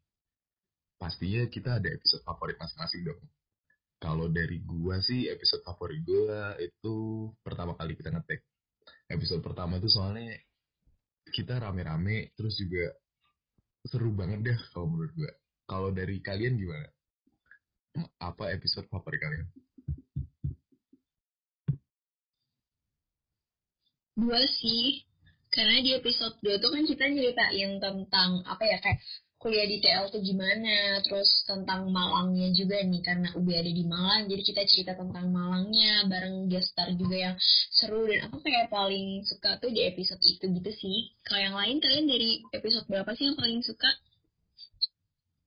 Pastinya 0.96 1.42
kita 1.50 1.82
ada 1.82 1.90
episode 1.90 2.24
favorit 2.24 2.56
masing-masing 2.62 3.02
dong. 3.04 3.22
Kalau 4.00 4.28
dari 4.30 4.60
gua 4.64 5.00
sih 5.00 5.28
episode 5.28 5.64
favorit 5.68 6.00
gua 6.06 6.56
itu 6.60 6.96
pertama 7.44 7.76
kali 7.76 7.98
kita 7.98 8.14
ngetek. 8.14 8.44
Episode 9.12 9.42
pertama 9.44 9.80
itu 9.80 9.90
soalnya 9.92 10.38
kita 11.34 11.60
rame-rame 11.60 12.36
terus 12.36 12.56
juga 12.60 12.94
seru 13.84 14.12
banget 14.16 14.40
deh 14.44 14.60
kalau 14.72 14.92
menurut 14.92 15.12
gua. 15.16 15.32
Kalau 15.68 15.90
dari 15.92 16.20
kalian 16.20 16.56
gimana? 16.60 16.88
Apa 18.20 18.52
episode 18.54 18.88
favorit 18.88 19.20
kalian? 19.20 19.48
Dua 24.14 24.40
sih 24.46 25.13
karena 25.54 25.78
di 25.86 25.94
episode 25.94 26.36
2 26.42 26.58
tuh 26.58 26.74
kan 26.74 26.84
kita 26.84 27.06
nyeritain 27.14 27.78
tentang 27.78 28.42
apa 28.50 28.64
ya 28.66 28.78
kayak 28.82 29.00
kuliah 29.44 29.68
di 29.68 29.84
TL 29.84 30.08
tuh 30.08 30.24
gimana, 30.24 31.04
terus 31.04 31.44
tentang 31.44 31.92
Malangnya 31.92 32.48
juga 32.56 32.80
nih 32.80 33.04
karena 33.04 33.28
UB 33.36 33.52
ada 33.52 33.68
di 33.68 33.84
Malang, 33.84 34.32
jadi 34.32 34.40
kita 34.40 34.64
cerita 34.64 34.96
tentang 34.96 35.36
Malangnya 35.36 36.08
bareng 36.08 36.48
gestar 36.48 36.96
juga 36.96 37.16
yang 37.20 37.36
seru 37.76 38.08
dan 38.08 38.32
aku 38.32 38.40
kayak 38.40 38.72
paling 38.72 39.20
suka 39.28 39.60
tuh 39.60 39.68
di 39.68 39.84
episode 39.84 40.24
itu 40.24 40.48
gitu 40.48 40.72
sih. 40.72 41.12
Kalau 41.28 41.44
yang 41.44 41.56
lain 41.60 41.84
kalian 41.84 42.08
dari 42.08 42.40
episode 42.56 42.88
berapa 42.88 43.12
sih 43.20 43.28
yang 43.28 43.36
paling 43.36 43.60
suka? 43.68 43.92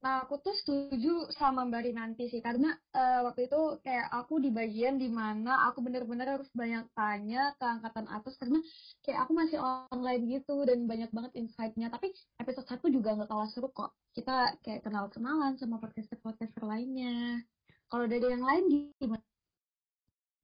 Aku 0.07 0.39
tuh 0.39 0.55
setuju 0.55 1.27
sama 1.35 1.67
Mbak 1.67 1.91
nanti 1.99 2.31
sih, 2.31 2.39
karena 2.39 2.79
uh, 2.95 3.27
waktu 3.27 3.51
itu 3.51 3.83
kayak 3.83 4.07
aku 4.15 4.39
di 4.39 4.55
bagian 4.55 5.03
di 5.03 5.11
mana 5.11 5.67
aku 5.67 5.83
bener-bener 5.83 6.39
harus 6.39 6.47
banyak 6.55 6.87
tanya 6.95 7.51
ke 7.59 7.67
angkatan 7.67 8.07
atas, 8.07 8.39
karena 8.39 8.63
kayak 9.03 9.27
aku 9.27 9.35
masih 9.35 9.59
online 9.59 10.23
gitu, 10.31 10.63
dan 10.63 10.87
banyak 10.87 11.11
banget 11.11 11.35
insight-nya. 11.35 11.91
Tapi 11.91 12.15
episode 12.39 12.71
satu 12.71 12.87
juga 12.87 13.19
nggak 13.19 13.27
kalah 13.27 13.51
seru 13.51 13.67
kok. 13.75 13.99
Kita 14.15 14.55
kayak 14.63 14.87
kenal-kenalan 14.87 15.59
sama 15.59 15.83
podcaster-podcaster 15.83 16.63
lainnya. 16.63 17.43
Kalau 17.91 18.07
dari 18.07 18.31
yang 18.31 18.47
lain 18.47 18.95
gimana? 19.03 19.27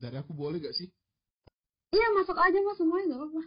Dari 0.03 0.19
aku 0.19 0.35
boleh 0.35 0.59
gak 0.59 0.75
sih? 0.75 0.91
Iya, 1.95 2.07
masuk 2.19 2.35
aja 2.35 2.59
mas 2.59 2.79
semuanya 2.83 3.15
gak 3.15 3.21
apa-apa. 3.23 3.43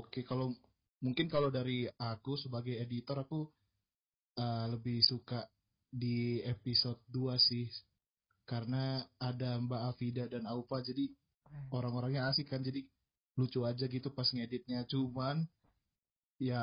Oke, 0.00 0.20
kalau 0.24 0.56
mungkin 1.04 1.28
kalau 1.28 1.52
dari 1.52 1.84
aku 2.00 2.40
sebagai 2.40 2.80
editor, 2.80 3.20
aku 3.28 3.44
uh, 4.40 4.64
lebih 4.72 5.04
suka 5.04 5.44
di 5.92 6.40
episode 6.48 6.98
2 7.12 7.36
sih. 7.36 7.68
Karena 8.48 9.04
ada 9.20 9.60
Mbak 9.60 9.82
Afida 9.94 10.24
dan 10.26 10.48
Aupa 10.48 10.82
jadi 10.82 11.06
orang-orangnya 11.70 12.26
asik 12.32 12.50
kan 12.50 12.64
jadi 12.64 12.82
lucu 13.38 13.62
aja 13.62 13.86
gitu 13.86 14.08
pas 14.10 14.26
ngeditnya. 14.32 14.88
Cuman 14.88 15.44
ya 16.40 16.62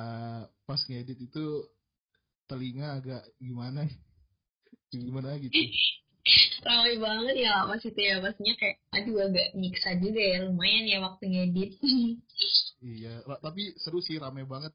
pas 0.66 0.82
ngedit 0.90 1.22
itu 1.22 1.46
telinga 2.50 2.98
agak 2.98 3.24
gimana 3.40 3.86
gimana 4.92 5.38
gitu? 5.40 5.54
Ramai 6.68 7.00
banget 7.00 7.36
ya 7.40 7.64
pas 7.64 7.80
itu 7.80 8.02
ya. 8.04 8.20
Pastinya 8.20 8.54
kayak 8.60 8.78
aduh 8.92 9.32
agak 9.32 9.48
nyiksa 9.56 9.96
juga 10.04 10.20
ya 10.20 10.38
lumayan 10.50 10.86
ya 10.90 10.98
waktu 11.06 11.24
ngedit. 11.30 11.72
Iya, 12.78 13.26
tapi 13.42 13.74
seru 13.82 14.06
sih 14.06 14.22
rame 14.22 14.46
banget 14.46 14.70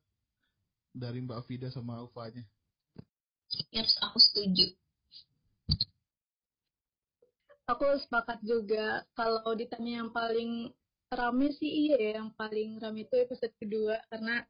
dari 0.90 1.22
Mbak 1.22 1.46
Vida 1.46 1.70
sama 1.70 2.02
Ufanya. 2.02 2.42
Yes, 3.72 3.96
aku 4.04 4.20
setuju. 4.20 4.68
Aku 7.72 7.88
sepakat 8.04 8.44
juga 8.44 9.00
kalau 9.16 9.56
ditanya 9.56 10.04
yang 10.04 10.10
paling 10.12 10.68
rame 11.08 11.48
sih 11.56 11.88
iya 11.88 11.96
ya, 11.96 12.10
yang 12.20 12.28
paling 12.36 12.76
rame 12.76 13.08
itu 13.08 13.14
episode 13.16 13.52
kedua 13.56 13.96
karena 14.12 14.44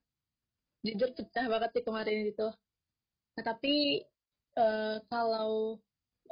jujur 0.82 1.14
pecah 1.14 1.46
banget 1.46 1.70
sih 1.70 1.84
kemarin 1.86 2.34
itu. 2.34 2.48
Nah, 3.38 3.42
tapi 3.46 4.02
uh, 4.58 4.98
kalau 5.06 5.78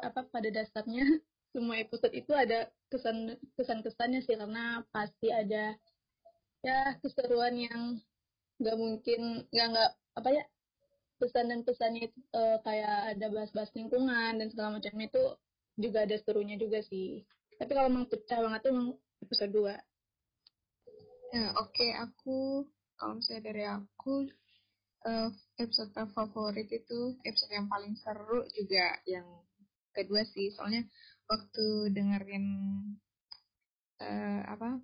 apa 0.02 0.26
pada 0.26 0.50
dasarnya 0.50 1.06
semua 1.54 1.78
episode 1.78 2.10
itu 2.10 2.34
ada 2.34 2.66
kesan 2.90 3.38
kesan 3.54 3.86
kesannya 3.86 4.18
sih 4.26 4.34
karena 4.34 4.82
pasti 4.90 5.30
ada 5.30 5.78
ya 6.66 6.98
keseruan 6.98 7.54
yang 7.54 7.82
nggak 8.58 8.76
mungkin 8.76 9.46
nggak 9.54 9.66
nggak 9.78 9.90
apa 10.18 10.28
ya 10.34 10.44
pesan 11.20 11.52
dan 11.52 11.60
pesannya 11.60 12.08
itu 12.08 12.18
uh, 12.32 12.56
kayak 12.64 13.14
ada 13.16 13.26
bahas-bahas 13.28 13.70
lingkungan 13.76 14.40
dan 14.40 14.48
segala 14.48 14.80
macam 14.80 14.96
itu 14.96 15.22
juga 15.76 16.08
ada 16.08 16.16
serunya 16.24 16.56
juga 16.56 16.80
sih 16.80 17.20
tapi 17.60 17.76
kalau 17.76 17.92
memang 17.92 18.08
pecah 18.08 18.40
banget 18.40 18.60
tuh 18.64 18.96
episode 19.20 19.52
2 19.52 19.68
ya 21.36 21.44
oke 21.60 21.70
okay. 21.70 21.92
aku 22.00 22.64
kalau 22.96 23.20
misalnya 23.20 23.42
dari 23.44 23.64
aku 23.68 24.14
uh, 25.04 25.28
episode 25.60 25.92
favorit 26.16 26.68
itu 26.72 27.14
episode 27.28 27.52
yang 27.52 27.68
paling 27.68 27.92
seru 28.00 28.48
juga 28.56 28.96
yang 29.04 29.28
kedua 29.92 30.24
sih 30.24 30.48
soalnya 30.56 30.88
waktu 31.28 31.94
dengerin 31.94 32.46
uh, 34.00 34.40
apa 34.48 34.80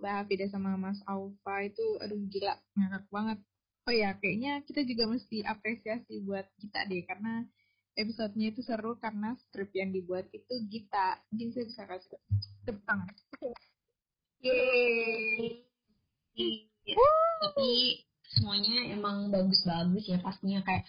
Mbak 0.00 0.14
Hafida 0.20 0.46
sama 0.50 0.74
Mas 0.74 0.98
Aufa 1.06 1.54
itu 1.62 1.86
aduh 2.02 2.18
gila 2.26 2.58
ngakak 2.74 3.04
banget. 3.14 3.38
Oh 3.84 3.92
ya, 3.92 4.16
kayaknya 4.16 4.64
kita 4.64 4.80
juga 4.88 5.04
mesti 5.04 5.44
apresiasi 5.44 6.24
buat 6.24 6.48
kita 6.56 6.88
deh 6.88 7.04
karena 7.04 7.44
episodenya 7.94 8.50
itu 8.50 8.64
seru 8.64 8.96
karena 8.96 9.36
strip 9.48 9.70
yang 9.76 9.92
dibuat 9.92 10.26
itu 10.32 10.54
Gita. 10.72 11.20
Mungkin 11.30 11.48
saya 11.52 11.64
bisa 11.68 11.82
kasih 11.84 12.18
tepuk 12.64 12.82
tangan. 12.88 13.12
Yeay. 14.40 15.68
Tapi 17.44 17.70
semuanya 18.24 18.88
emang 18.88 19.28
bagus-bagus 19.30 20.04
ya 20.08 20.18
pastinya 20.18 20.64
kayak 20.64 20.88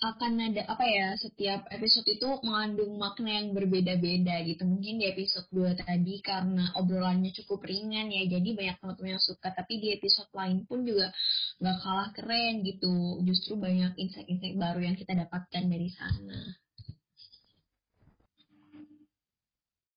akan 0.00 0.32
ada 0.40 0.64
apa 0.64 0.80
ya 0.88 1.12
setiap 1.20 1.68
episode 1.68 2.08
itu 2.08 2.24
mengandung 2.40 2.96
makna 2.96 3.36
yang 3.36 3.52
berbeda-beda 3.52 4.40
gitu. 4.48 4.64
Mungkin 4.64 4.96
di 4.96 5.04
episode 5.04 5.44
2 5.52 5.76
tadi 5.76 6.24
karena 6.24 6.72
obrolannya 6.80 7.28
cukup 7.36 7.60
ringan 7.68 8.08
ya 8.08 8.24
jadi 8.24 8.48
banyak 8.56 8.76
teman-teman 8.80 9.20
yang 9.20 9.24
suka. 9.24 9.52
Tapi 9.52 9.76
di 9.76 9.92
episode 9.92 10.32
lain 10.32 10.64
pun 10.64 10.88
juga 10.88 11.12
nggak 11.60 11.78
kalah 11.84 12.08
keren 12.16 12.64
gitu. 12.64 13.20
Justru 13.28 13.60
banyak 13.60 13.92
insight-insight 14.00 14.56
baru 14.56 14.80
yang 14.80 14.96
kita 14.96 15.12
dapatkan 15.12 15.64
dari 15.68 15.88
sana. 15.92 16.40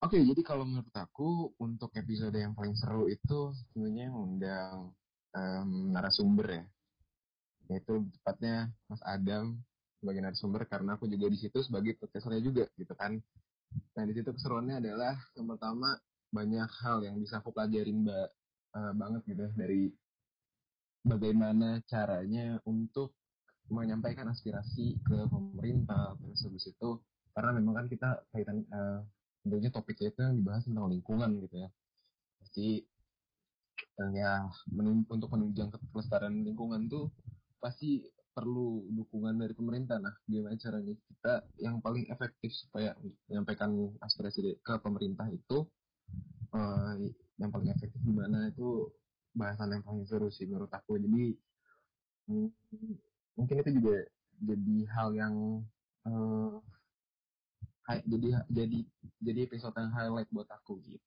Oke, 0.04 0.20
jadi 0.20 0.42
kalau 0.44 0.68
menurut 0.68 0.92
aku 0.92 1.56
untuk 1.64 1.88
episode 1.96 2.36
yang 2.36 2.52
paling 2.52 2.76
seru 2.76 3.08
itu 3.08 3.56
sebenarnya 3.56 4.12
mengundang 4.12 4.92
um, 5.32 5.96
narasumber 5.96 6.60
ya, 6.60 6.64
yaitu 7.72 8.04
tepatnya 8.20 8.68
Mas 8.84 9.00
Adam 9.00 9.64
sebagai 10.04 10.20
narasumber 10.20 10.68
karena 10.68 11.00
aku 11.00 11.08
juga 11.08 11.32
di 11.32 11.38
situ 11.40 11.64
sebagai 11.64 11.96
podcasternya 11.96 12.42
juga 12.44 12.64
gitu 12.76 12.92
kan. 12.92 13.16
Nah 13.96 14.04
di 14.04 14.12
situ 14.12 14.28
keseruannya 14.28 14.84
adalah 14.84 15.16
yang 15.32 15.48
pertama 15.48 15.96
banyak 16.28 16.68
hal 16.84 17.00
yang 17.00 17.16
bisa 17.16 17.40
aku 17.40 17.56
pelajarin 17.56 18.04
mbak 18.04 18.28
uh, 18.76 18.92
banget 18.92 19.22
gitu 19.32 19.42
ya, 19.48 19.50
dari 19.56 19.82
bagaimana 21.00 21.80
caranya 21.88 22.60
untuk 22.68 23.16
menyampaikan 23.72 24.28
aspirasi 24.28 25.00
ke 25.00 25.24
pemerintah 25.32 26.12
terus 26.20 26.44
habis 26.44 26.68
itu 26.68 27.00
karena 27.32 27.50
memang 27.56 27.74
kan 27.80 27.86
kita 27.88 28.08
kaitan 28.28 28.60
uh, 28.68 29.00
tentunya 29.40 29.72
topiknya 29.72 30.12
itu 30.12 30.20
yang 30.20 30.36
dibahas 30.36 30.62
tentang 30.68 30.88
lingkungan 30.92 31.30
gitu 31.48 31.56
ya 31.64 31.68
pasti 32.44 32.84
uh, 34.04 34.10
ya 34.12 34.44
menun 34.68 35.08
untuk 35.08 35.32
menunjang 35.32 35.72
kelestarian 35.92 36.44
lingkungan 36.44 36.92
tuh 36.92 37.08
pasti 37.56 38.04
perlu 38.34 38.84
dukungan 38.90 39.38
dari 39.38 39.54
pemerintah. 39.54 40.02
Nah, 40.02 40.12
gimana 40.26 40.58
caranya 40.58 40.92
kita 40.92 41.34
yang 41.62 41.78
paling 41.78 42.10
efektif 42.10 42.50
supaya 42.52 42.92
menyampaikan 43.30 43.70
aspirasi 44.02 44.58
ke 44.58 44.74
pemerintah 44.82 45.30
itu 45.30 45.62
uh, 46.50 46.98
yang 47.38 47.50
paling 47.54 47.70
efektif 47.70 48.02
gimana 48.02 48.50
itu 48.50 48.90
bahasan 49.34 49.74
yang 49.78 49.82
paling 49.86 50.04
seru 50.06 50.28
sih 50.34 50.50
menurut 50.50 50.70
aku. 50.74 50.98
Jadi 50.98 51.38
mungkin 53.38 53.56
itu 53.62 53.70
juga 53.78 53.96
jadi 54.42 54.76
hal 54.90 55.08
yang 55.14 55.34
uh, 56.10 56.58
jadi 57.84 58.42
jadi 58.50 58.78
jadi 59.22 59.40
episode 59.46 59.76
yang 59.78 59.92
highlight 59.94 60.30
buat 60.34 60.48
aku 60.50 60.82
gitu. 60.82 61.04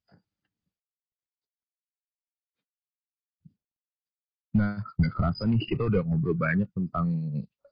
Nah, 4.58 4.82
nggak 4.82 5.14
kerasa 5.14 5.46
nih 5.46 5.62
kita 5.70 5.86
udah 5.86 6.02
ngobrol 6.02 6.34
banyak 6.34 6.66
tentang 6.74 7.14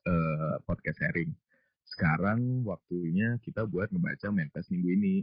uh, 0.05 0.61
podcast 0.69 1.01
sharing. 1.01 1.33
Sekarang 1.81 2.61
waktunya 2.61 3.41
kita 3.41 3.65
buat 3.65 3.89
ngebaca 3.89 4.29
manifest 4.29 4.69
minggu 4.69 4.89
ini. 4.93 5.15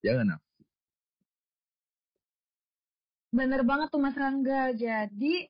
Ya 0.00 0.16
nggak, 0.16 0.40
Bener 3.36 3.60
banget 3.68 3.92
tuh 3.92 4.00
Mas 4.00 4.16
Rangga. 4.16 4.72
Jadi, 4.72 5.44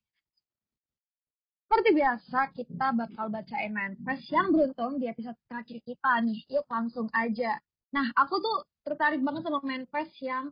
seperti 1.66 1.90
biasa 1.94 2.38
kita 2.54 2.86
bakal 2.94 3.30
bacain 3.30 3.70
manifest 3.70 4.26
yang 4.34 4.50
beruntung 4.50 4.98
di 4.98 5.06
episode 5.06 5.38
terakhir 5.46 5.78
kita 5.86 6.12
nih. 6.22 6.42
Yuk 6.50 6.66
langsung 6.66 7.06
aja. 7.14 7.62
Nah, 7.94 8.10
aku 8.18 8.42
tuh 8.42 8.66
tertarik 8.82 9.22
banget 9.22 9.46
sama 9.46 9.62
manifest 9.62 10.18
yang 10.18 10.50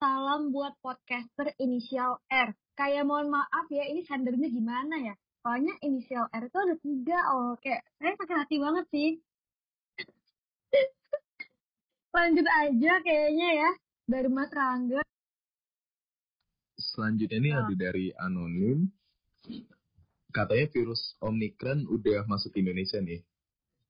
salam 0.00 0.48
buat 0.56 0.72
podcaster 0.80 1.52
inisial 1.60 2.16
R 2.32 2.56
kayak 2.82 3.06
mohon 3.06 3.30
maaf 3.30 3.70
ya 3.70 3.86
ini 3.86 4.02
sendernya 4.02 4.50
gimana 4.50 4.98
ya? 4.98 5.14
Soalnya 5.46 5.74
inisial 5.86 6.26
R 6.34 6.50
itu 6.50 6.58
ada 6.58 6.74
tiga 6.82 7.18
oh 7.30 7.54
kayak 7.62 7.86
saya 8.02 8.18
sakit 8.18 8.36
hati 8.42 8.56
banget 8.58 8.86
sih. 8.90 9.10
Lanjut 12.18 12.46
aja 12.50 12.92
kayaknya 13.06 13.48
ya 13.54 13.70
dari 14.10 14.28
Mas 14.34 14.50
Rangga. 14.50 15.02
Selanjutnya 16.74 17.38
ini 17.38 17.50
oh. 17.54 17.58
ada 17.62 17.74
dari 17.78 18.10
anonim. 18.18 18.90
Katanya 20.34 20.66
virus 20.74 21.14
Omicron 21.22 21.86
udah 21.86 22.26
masuk 22.26 22.50
Indonesia 22.58 22.98
nih. 22.98 23.22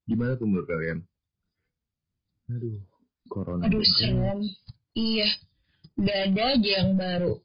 Gimana 0.05 0.37
tuh 0.37 0.45
menurut 0.45 0.69
kalian? 0.69 1.01
Aduh 2.53 2.77
corona. 3.33 3.65
Aduh 3.65 3.81
serem 3.97 4.45
iya 4.93 5.33
udah 5.97 6.17
ada 6.29 6.43
aja 6.57 6.71
yang 6.85 6.93
baru 7.01 7.41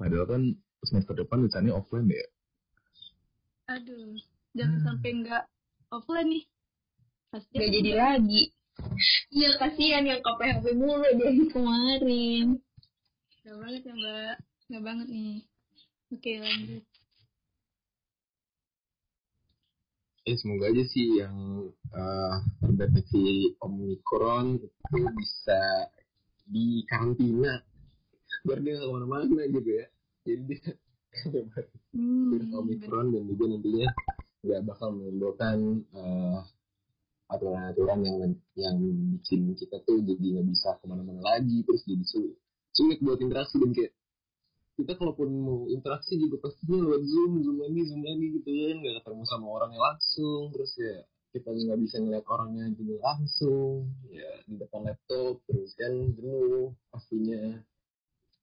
Padahal 0.00 0.24
kan 0.24 0.42
semester 0.80 1.12
depan 1.12 1.44
rencananya 1.44 1.76
offline 1.76 2.08
ya. 2.08 2.26
Aduh, 3.76 4.16
jangan 4.56 4.80
hmm. 4.80 4.86
sampai 4.88 5.10
nggak 5.20 5.44
offline 5.92 6.28
nih. 6.32 6.44
Pasti 7.28 7.54
gak 7.60 7.68
jadi 7.68 7.92
lagi. 7.94 8.42
Iya 9.30 9.50
kasihan 9.60 10.08
yang 10.08 10.24
ke 10.24 10.32
PHP 10.40 10.64
mulu 10.72 11.04
dari 11.04 11.44
kemarin. 11.52 12.46
Gak 13.44 13.56
banget 13.60 13.82
ya 13.84 13.94
mbak, 13.94 14.36
gak 14.72 14.82
banget 14.82 15.06
nih. 15.12 15.38
Oke 16.10 16.32
lanjut. 16.40 16.84
Ya 20.24 20.34
semoga 20.40 20.64
aja 20.72 20.84
sih 20.88 21.06
yang 21.20 21.36
uh, 21.92 22.34
terdeteksi 22.64 23.52
Omicron 23.60 24.64
itu 24.64 24.98
bisa 25.12 25.60
di 26.50 26.82
karantina 26.88 27.62
biar 28.44 28.58
dia 28.64 28.72
nggak 28.76 28.88
ke 28.88 28.94
mana-mana 28.94 29.42
gitu 29.48 29.70
ya. 29.70 29.86
Jadi 30.24 30.42
dia 30.46 30.62
hmm, 31.96 32.54
omikron 32.54 33.06
dan 33.10 33.22
juga 33.26 33.44
nantinya 33.50 33.88
nggak 34.40 34.60
bakal 34.64 34.88
menimbulkan 34.96 35.58
uh, 35.92 36.40
aturan-aturan 37.30 37.98
yang 38.02 38.34
yang 38.58 38.76
bikin 39.16 39.54
kita 39.54 39.78
tuh 39.86 40.02
jadi 40.02 40.40
nggak 40.40 40.46
bisa 40.50 40.78
ke 40.80 40.84
mana-mana 40.88 41.20
lagi. 41.22 41.62
Terus 41.66 41.82
jadi 41.86 42.04
sulit, 42.06 42.36
sulit 42.74 42.98
buat 43.04 43.18
interaksi 43.22 43.58
dan 43.60 43.70
kayak 43.74 43.92
kita 44.80 44.96
kalaupun 44.96 45.28
mau 45.28 45.60
interaksi 45.68 46.16
juga 46.16 46.40
pastinya 46.40 46.88
lewat 46.88 47.02
zoom 47.04 47.44
zoom 47.44 47.56
lagi 47.60 47.80
zoom 47.84 48.02
lagi 48.02 48.26
gitu 48.40 48.48
kan. 48.48 48.76
Nggak 48.80 48.94
ketemu 49.02 49.22
sama 49.28 49.46
orangnya 49.46 49.80
langsung. 49.80 50.42
Terus 50.56 50.72
ya 50.80 50.96
kita 51.30 51.48
nggak 51.54 51.78
bisa 51.84 51.96
ngeliat 52.02 52.24
orangnya 52.26 52.64
juga 52.74 52.94
langsung. 53.04 53.92
Ya 54.08 54.30
di 54.48 54.54
depan 54.56 54.80
laptop 54.88 55.44
terus 55.46 55.70
kan 55.76 55.92
jenuh 56.16 56.74
pastinya 56.90 57.60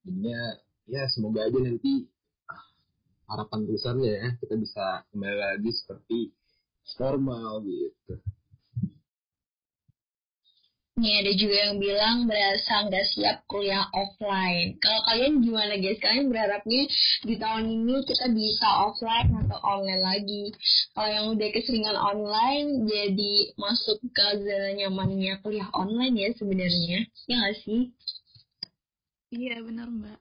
jadinya 0.04 0.40
ya 0.86 1.02
semoga 1.12 1.44
aja 1.46 1.58
nanti 1.60 2.08
ah, 2.48 2.64
harapan 3.30 3.60
besarnya 3.68 4.10
ya 4.10 4.28
kita 4.40 4.54
bisa 4.56 4.84
kembali 5.12 5.36
lagi 5.36 5.70
seperti 5.74 6.18
normal 6.96 7.60
gitu 7.66 8.16
Nih 10.98 11.22
ada 11.22 11.30
juga 11.30 11.56
yang 11.70 11.78
bilang 11.78 12.26
berasa 12.26 12.90
nggak 12.90 13.06
siap 13.14 13.46
kuliah 13.46 13.86
offline. 13.94 14.74
Kalau 14.82 14.98
kalian 15.06 15.46
gimana 15.46 15.78
guys? 15.78 16.02
Kalian 16.02 16.26
berharapnya 16.26 16.90
di 17.22 17.34
tahun 17.38 17.70
ini 17.70 18.02
kita 18.02 18.26
bisa 18.34 18.66
offline 18.82 19.30
atau 19.46 19.62
online 19.62 20.02
lagi? 20.02 20.50
Kalau 20.98 21.06
yang 21.06 21.26
udah 21.38 21.48
keseringan 21.54 21.94
online, 21.94 22.82
jadi 22.90 23.54
masuk 23.54 24.02
ke 24.10 24.26
zona 24.42 24.74
nyamannya 24.74 25.38
kuliah 25.46 25.70
online 25.70 26.18
ya 26.18 26.34
sebenarnya. 26.34 27.06
Ya 27.30 27.34
nggak 27.46 27.56
sih? 27.62 27.94
Iya 29.28 29.60
benar 29.60 29.88
mbak. 29.92 30.18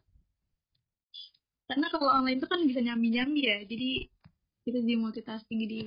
Karena 1.68 1.88
kalau 1.92 2.10
online 2.12 2.40
itu 2.40 2.48
kan 2.48 2.64
bisa 2.64 2.80
nyambi-nyambi 2.80 3.42
ya, 3.44 3.58
jadi 3.68 4.08
kita 4.68 4.84
di 4.84 4.96
multitasking 5.00 5.64
jadi 5.64 5.80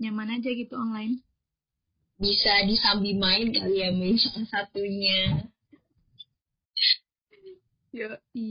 nyaman 0.00 0.40
aja 0.40 0.52
gitu 0.52 0.76
online 0.76 1.24
bisa 2.20 2.52
disambi 2.68 3.16
main 3.16 3.48
kali 3.48 3.80
ya 3.80 3.88
main 3.96 4.16
salah 4.20 4.44
satunya 4.48 5.48
yo 7.96 8.12
i 8.36 8.48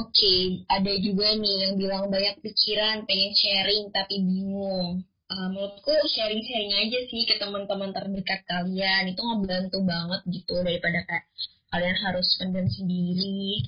Oke, 0.00 0.16
okay, 0.16 0.40
ada 0.70 0.92
juga 1.02 1.34
nih 1.34 1.56
yang 1.66 1.74
bilang 1.76 2.08
banyak 2.08 2.40
pikiran, 2.40 3.04
pengen 3.04 3.34
sharing 3.36 3.90
tapi 3.92 4.22
bingung. 4.22 5.02
Uh, 5.30 5.46
menurutku 5.46 5.94
sharing-sharing 6.10 6.74
aja 6.74 7.06
sih 7.06 7.22
ke 7.22 7.38
teman-teman 7.38 7.94
terdekat 7.94 8.42
kalian 8.50 9.14
itu 9.14 9.22
ngebantu 9.22 9.78
banget 9.86 10.20
gitu 10.26 10.58
daripada 10.58 11.06
kayak 11.06 11.24
kalian 11.70 11.94
harus 12.02 12.26
pendam 12.34 12.66
sendiri. 12.66 13.62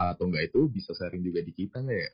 Atau 0.00 0.32
enggak 0.32 0.48
itu 0.48 0.64
bisa 0.72 0.96
sharing 0.96 1.20
juga 1.20 1.44
di 1.44 1.52
kita 1.52 1.84
nggak 1.84 2.00
ya? 2.00 2.10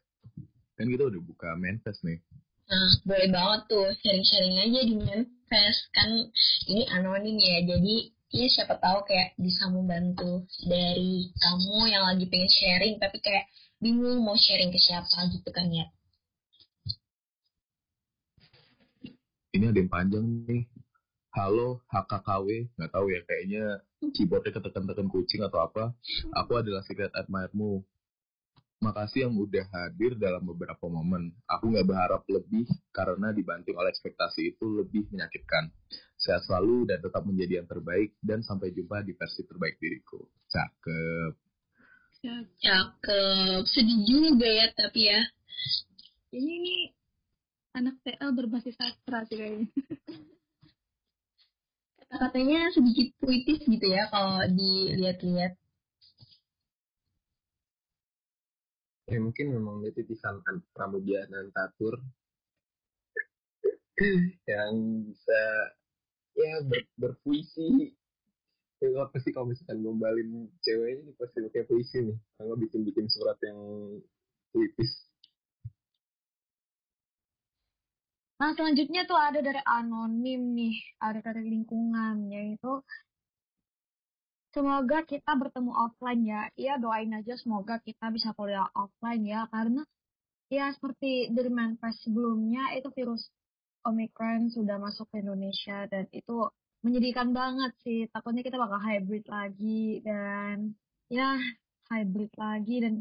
Kan 0.74 0.90
kita 0.90 1.06
udah 1.06 1.22
buka 1.22 1.54
manifest 1.54 2.02
nih. 2.02 2.18
Nah, 2.66 2.90
boleh 3.06 3.28
banget 3.30 3.60
tuh 3.70 3.86
sharing-sharing 4.02 4.56
aja 4.66 4.80
di 4.82 4.94
manifest. 4.98 5.80
Kan 5.94 6.10
ini 6.66 6.82
anonim 6.90 7.38
ya, 7.38 7.62
jadi 7.62 7.96
ya 8.34 8.46
siapa 8.50 8.82
tahu 8.82 9.06
kayak 9.06 9.38
bisa 9.38 9.70
membantu 9.70 10.42
dari 10.66 11.30
kamu 11.38 11.86
yang 11.86 12.02
lagi 12.02 12.26
pengen 12.26 12.50
sharing 12.50 12.98
tapi 12.98 13.22
kayak 13.22 13.46
bingung 13.78 14.26
mau 14.26 14.34
sharing 14.34 14.74
ke 14.74 14.78
siapa 14.82 15.30
gitu 15.30 15.50
kan 15.54 15.70
ya. 15.70 15.86
Ini 19.50 19.74
ada 19.74 19.78
yang 19.82 19.90
panjang 19.90 20.24
nih. 20.46 20.62
Halo 21.34 21.82
HKKW, 21.90 22.74
nggak 22.74 22.90
tahu 22.90 23.06
ya 23.10 23.22
kayaknya 23.26 23.82
keyboardnya 24.14 24.50
ketekan-tekan 24.54 25.10
kucing 25.10 25.42
atau 25.42 25.66
apa. 25.66 25.94
Aku 26.38 26.58
adalah 26.58 26.86
secret 26.86 27.10
admirermu. 27.14 27.82
Makasih 28.80 29.26
yang 29.28 29.34
udah 29.34 29.66
hadir 29.74 30.14
dalam 30.16 30.46
beberapa 30.46 30.86
momen. 30.86 31.34
Aku 31.50 31.70
nggak 31.70 31.86
berharap 31.86 32.22
lebih 32.30 32.66
karena 32.94 33.34
dibanting 33.34 33.74
oleh 33.74 33.90
ekspektasi 33.90 34.54
itu 34.54 34.66
lebih 34.70 35.10
menyakitkan. 35.10 35.74
Sehat 36.14 36.46
selalu 36.46 36.86
dan 36.86 37.02
tetap 37.02 37.26
menjadi 37.26 37.62
yang 37.62 37.68
terbaik 37.68 38.14
dan 38.22 38.46
sampai 38.46 38.70
jumpa 38.70 39.02
di 39.02 39.18
versi 39.18 39.42
terbaik 39.50 39.82
diriku. 39.82 40.30
Cakep. 40.46 41.32
Cakep. 42.62 43.62
Sedih 43.66 44.00
juga 44.06 44.46
ya 44.46 44.66
tapi 44.78 45.10
ya. 45.10 45.20
Ini 46.30 46.54
ini 46.54 46.76
anak 47.76 47.94
TL 48.02 48.30
berbasis 48.34 48.76
sastra 48.76 49.24
sih 49.28 49.36
kayaknya. 49.38 49.68
Kata-katanya 51.98 52.74
sedikit 52.74 53.14
puitis 53.22 53.62
gitu 53.66 53.86
ya 53.86 54.10
kalau 54.10 54.42
dilihat-lihat. 54.50 55.60
ya 59.10 59.18
mungkin 59.18 59.50
memang 59.50 59.82
itu 59.82 60.06
titisan 60.06 60.38
Pramudia 60.70 61.26
Nantatur 61.26 61.98
yang 64.46 64.74
bisa 65.10 65.42
ya 66.38 66.62
ber, 66.64 66.86
berpuisi 66.94 67.90
ya, 68.78 68.86
apa 69.02 69.18
sih 69.18 69.34
kalau 69.34 69.50
misalkan 69.50 69.82
gombalin 69.82 70.46
ceweknya 70.62 71.04
ini 71.04 71.12
pasti 71.18 71.42
pakai 71.42 71.66
puisi 71.66 72.06
nih 72.06 72.18
kalau 72.38 72.54
bikin 72.54 72.86
bikin 72.86 73.10
surat 73.10 73.36
yang 73.42 73.58
puitis 74.54 75.09
Nah 78.40 78.56
selanjutnya 78.56 79.04
tuh 79.04 79.20
ada 79.20 79.44
dari 79.44 79.60
anonim 79.60 80.56
nih, 80.56 80.76
ada 80.96 81.20
dari 81.20 81.44
lingkungan, 81.52 82.32
yaitu 82.32 82.80
semoga 84.56 85.04
kita 85.04 85.36
bertemu 85.36 85.72
offline 85.76 86.22
ya. 86.24 86.42
Iya 86.56 86.80
doain 86.80 87.12
aja 87.12 87.36
semoga 87.36 87.76
kita 87.84 88.08
bisa 88.08 88.32
kuliah 88.32 88.64
offline 88.72 89.22
ya 89.28 89.44
karena 89.52 89.84
ya 90.48 90.72
seperti 90.72 91.28
dari 91.36 91.52
manifest 91.52 92.00
sebelumnya 92.08 92.72
itu 92.74 92.88
virus 92.96 93.28
Omicron 93.84 94.48
sudah 94.52 94.76
masuk 94.76 95.08
ke 95.12 95.20
Indonesia 95.20 95.84
dan 95.92 96.04
itu 96.12 96.48
menyedihkan 96.80 97.36
banget 97.36 97.72
sih. 97.84 98.08
Takutnya 98.08 98.40
kita 98.40 98.56
bakal 98.56 98.80
hybrid 98.80 99.24
lagi 99.28 100.00
dan 100.00 100.72
ya 101.12 101.36
hybrid 101.92 102.32
lagi 102.40 102.76
dan 102.84 102.94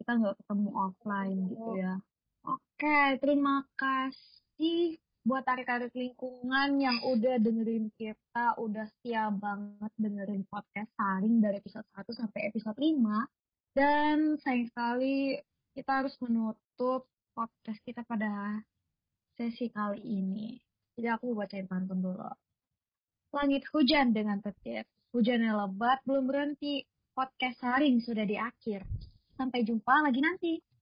kita 0.00 0.10
nggak 0.20 0.36
ketemu 0.44 0.68
offline 0.76 1.38
gitu 1.48 1.70
ya. 1.80 1.96
Oke, 2.44 3.16
terima 3.24 3.64
kasih 3.80 5.00
buat 5.24 5.40
tarik-tarik 5.48 5.96
lingkungan 5.96 6.76
yang 6.76 7.00
udah 7.00 7.40
dengerin 7.40 7.88
kita, 7.96 8.60
udah 8.60 8.84
setia 8.84 9.32
banget 9.32 9.88
dengerin 9.96 10.44
podcast 10.52 10.92
saring 10.92 11.40
dari 11.40 11.64
episode 11.64 11.88
1 11.96 12.04
sampai 12.12 12.52
episode 12.52 12.76
5. 12.76 13.24
Dan 13.72 14.36
sayang 14.44 14.68
sekali 14.68 15.40
kita 15.72 16.04
harus 16.04 16.12
menutup 16.20 17.08
podcast 17.32 17.80
kita 17.88 18.04
pada 18.04 18.60
sesi 19.40 19.72
kali 19.72 20.04
ini. 20.04 20.60
Jadi 21.00 21.08
aku 21.08 21.32
bacain 21.32 21.64
pantun 21.64 22.04
dulu. 22.04 22.28
Langit 23.32 23.64
hujan 23.72 24.12
dengan 24.12 24.44
petir. 24.44 24.84
Hujannya 25.16 25.56
lebat, 25.56 26.04
belum 26.04 26.28
berhenti. 26.28 26.84
Podcast 27.16 27.64
saring 27.64 28.04
sudah 28.04 28.28
di 28.28 28.36
akhir. 28.36 28.84
Sampai 29.40 29.64
jumpa 29.64 30.04
lagi 30.04 30.20
nanti. 30.20 30.73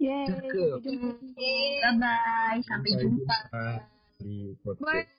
Yeay, 0.00 0.32
Cakep. 0.32 0.80
Bye 0.80 1.92
bye, 2.00 2.58
sampai 2.64 2.90
jumpa. 3.04 3.36
di 4.16 4.56
podcast 4.64 5.12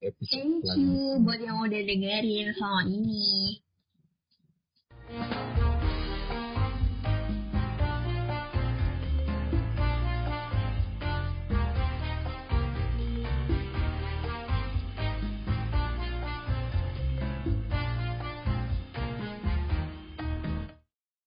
Thank 0.00 0.64
selanjutnya. 0.64 0.74
you 0.80 1.22
buat 1.26 1.40
yang 1.42 1.58
udah 1.66 1.82
dengerin 1.82 2.48
selama 2.56 2.82
ini. 2.88 3.58